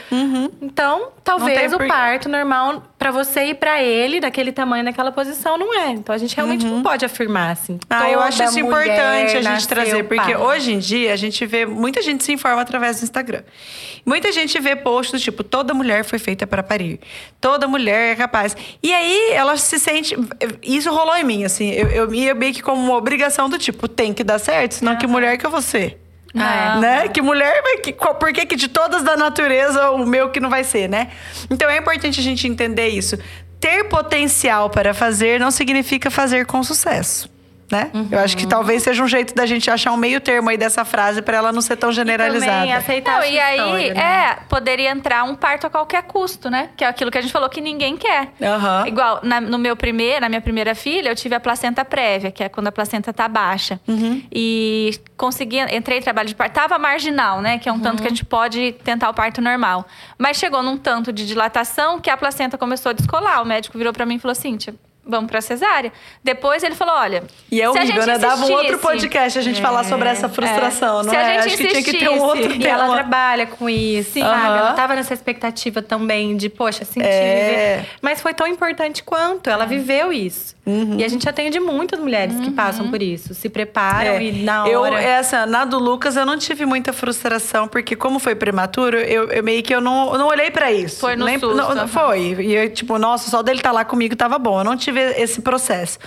[0.60, 5.56] Então, talvez o por- parto normal para você e para ele, daquele tamanho, naquela posição,
[5.56, 5.92] não é.
[5.92, 7.80] Então a gente realmente não pode afirmar assim.
[7.88, 10.44] Ah, eu acho isso importante a gente trazer, porque para.
[10.44, 13.44] hoje em dia a gente vê muita gente se informa através do Instagram.
[14.04, 17.00] Muita gente vê posts tipo toda mulher foi feita para parir,
[17.40, 18.58] toda mulher é capaz.
[18.82, 20.16] E aí ela se sente,
[20.64, 23.88] isso rolou em mim assim, eu, eu ia meio que como uma obrigação do tipo
[23.88, 26.02] tem que dar certo, senão que mulher que eu vou ser.
[26.36, 26.82] Não.
[26.82, 27.08] Né?
[27.08, 27.78] Que mulher vai.
[27.78, 31.12] Que, por que, que de todas da natureza o meu que não vai ser, né?
[31.50, 33.18] Então é importante a gente entender isso.
[33.60, 37.30] Ter potencial para fazer não significa fazer com sucesso.
[37.72, 37.90] Né?
[38.12, 40.86] Eu acho que talvez seja um jeito da gente achar um meio termo aí dessa
[40.86, 42.52] frase para ela não ser tão E generalizada.
[42.52, 44.00] também aceitar Não, a e aí, né?
[44.00, 46.70] é, poderia entrar um parto a qualquer custo, né?
[46.78, 48.30] Que é aquilo que a gente falou que ninguém quer.
[48.40, 48.86] Aham.
[48.88, 52.44] Igual, na, no meu primeiro, na minha primeira filha, eu tive a placenta prévia, que
[52.44, 53.80] é quando a placenta tá baixa.
[53.88, 54.22] Uhum.
[54.32, 57.58] E consegui, entrei em trabalho de parto, tava marginal, né?
[57.58, 58.02] Que é um tanto Uhum.
[58.02, 59.88] que a gente pode tentar o parto normal.
[60.20, 63.42] Mas chegou num tanto de dilatação que a placenta começou a descolar.
[63.42, 64.76] O médico virou pra mim e falou assim, "Tia,
[65.08, 65.92] vamos pra cesárea.
[66.24, 67.24] Depois ele falou, olha...
[67.52, 68.18] E é se a horrível, gente né?
[68.18, 71.04] Dava um outro podcast a gente falar sobre essa frustração, é.
[71.04, 71.34] não Se a é?
[71.42, 72.94] gente Acho que tinha que ter um outro E ela tema.
[72.96, 74.26] trabalha com isso, sabe?
[74.26, 74.58] Aham.
[74.58, 77.78] Ela tava nessa expectativa também de, poxa, sentir, É.
[77.78, 77.90] viver.
[78.02, 79.50] Mas foi tão importante quanto.
[79.50, 80.56] Ela viveu isso.
[80.66, 80.98] Uhum.
[81.00, 83.36] E a gente atende muitas mulheres que passam por isso.
[83.36, 84.24] Se preparam É.
[84.24, 85.00] e na Eu, hora...
[85.00, 89.44] essa, na do Lucas, eu não tive muita frustração, porque como foi prematuro, eu, eu
[89.44, 91.00] meio que eu não, eu não olhei pra isso.
[91.00, 91.88] Foi no Nem, susto, não.
[91.88, 92.36] Foi.
[92.40, 94.60] E eu, tipo, nossa, só dele estar lá comigo tava bom.
[94.60, 95.98] Eu não tive esse processo.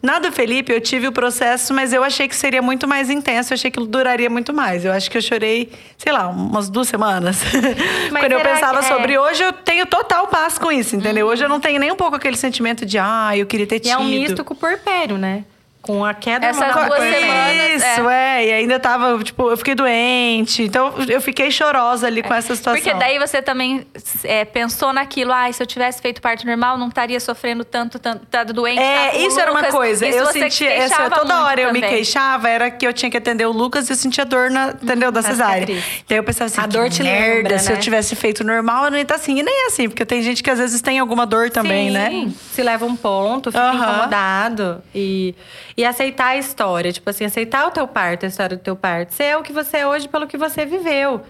[0.00, 3.52] Na do Felipe, eu tive o processo, mas eu achei que seria muito mais intenso.
[3.52, 4.84] Eu achei que duraria muito mais.
[4.84, 7.40] Eu acho que eu chorei, sei lá, umas duas semanas.
[8.10, 8.82] Quando eu pensava é.
[8.82, 11.26] sobre hoje, eu tenho total paz com isso, entendeu?
[11.26, 13.80] Hoje eu não tenho nem um pouco aquele sentimento de, ah, eu queria ter E
[13.80, 13.92] tido.
[13.92, 15.44] é um misto com o porpério, né?
[15.80, 17.18] Com a queda Essas duas do porpério.
[17.20, 18.46] semanas, Isso, é.
[18.46, 20.64] E ainda tava, tipo, eu fiquei doente.
[20.64, 22.82] Então, eu fiquei chorosa ali com essa situação.
[22.82, 23.86] Porque daí você também
[24.24, 28.26] é, pensou naquilo, ah, se eu tivesse feito parto normal, não estaria sofrendo tanto, tanto
[28.26, 28.80] tá doente.
[28.80, 30.06] É, tá isso era uma coisa.
[30.06, 31.94] Isso eu sentia, essa, toda hora eu me também.
[31.96, 35.10] queixava, era que eu tinha que atender o Lucas e eu sentia dor na, entendeu,
[35.12, 35.64] da cesárea.
[36.08, 37.80] Daí eu pensava assim, A que dor te merda, lembra, se eu né?
[37.80, 39.38] tivesse feito normal, eu não ia estar assim.
[39.38, 41.94] E nem é assim, porque tem gente que às vezes tem alguma dor também, Sim,
[41.94, 42.28] né?
[42.52, 43.76] Se leva um ponto, fica Aham.
[43.92, 44.82] incomodado.
[44.94, 45.34] E
[45.78, 49.14] E aceitar a história, tipo assim, aceitar o teu parto, a história do teu parto.
[49.14, 51.22] Ser o que você é hoje pelo que você viveu.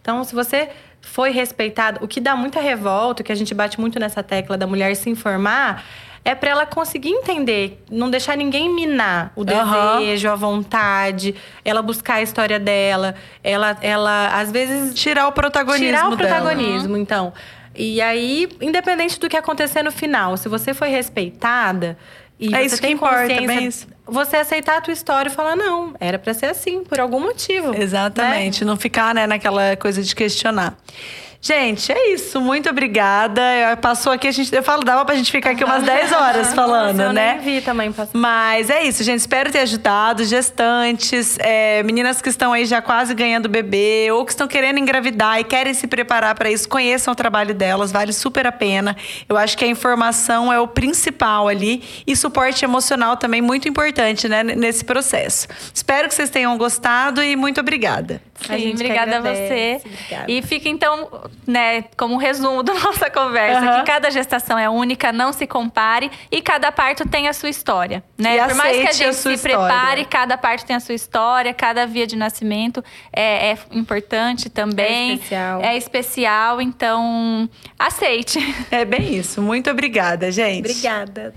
[0.00, 0.68] Então, se você
[1.00, 4.64] foi respeitado, o que dá muita revolta, que a gente bate muito nessa tecla da
[4.64, 5.84] mulher se informar,
[6.24, 10.32] é para ela conseguir entender, não deixar ninguém minar o desejo, uhum.
[10.32, 11.34] a vontade,
[11.64, 16.30] ela buscar a história dela, ela, ela às vezes tirar o protagonismo tirar o dela.
[16.30, 17.32] protagonismo, então.
[17.74, 21.98] E aí, independente do que acontecer no final, se você foi respeitada
[22.38, 26.18] e é isso que importa, consciência, você aceitar a tua história e falar não, era
[26.18, 27.72] para ser assim, por algum motivo.
[27.72, 27.82] Né?
[27.82, 28.70] Exatamente, né?
[28.70, 30.76] não ficar né, naquela coisa de questionar.
[31.40, 32.40] Gente, é isso.
[32.40, 33.42] Muito obrigada.
[33.80, 36.96] Passou aqui, a gente, eu falo, dava pra gente ficar aqui umas 10 horas falando,
[36.96, 37.40] Nossa, eu né?
[37.42, 38.10] Nem vi também passar.
[38.12, 39.20] Mas é isso, gente.
[39.20, 40.24] Espero ter ajudado.
[40.24, 45.40] Gestantes, é, meninas que estão aí já quase ganhando bebê, ou que estão querendo engravidar
[45.40, 48.96] e querem se preparar para isso, conheçam o trabalho delas, vale super a pena.
[49.28, 54.28] Eu acho que a informação é o principal ali e suporte emocional também muito importante,
[54.28, 55.48] né, nesse processo.
[55.72, 58.20] Espero que vocês tenham gostado e muito obrigada.
[58.40, 59.80] Sim, obrigada a você.
[59.84, 60.30] Obrigada.
[60.30, 61.08] E fica então,
[61.46, 63.80] né, como um resumo da nossa conversa, uhum.
[63.80, 68.02] que cada gestação é única, não se compare e cada parto tem a sua história,
[68.18, 68.36] né?
[68.36, 69.56] E Por mais que a gente a se história.
[69.58, 75.10] prepare, cada parto tem a sua história, cada via de nascimento é, é importante também.
[75.10, 75.60] É especial.
[75.62, 77.48] É especial, então
[77.78, 78.38] aceite.
[78.70, 79.40] É bem isso.
[79.40, 80.70] Muito obrigada, gente.
[80.70, 81.34] Obrigada.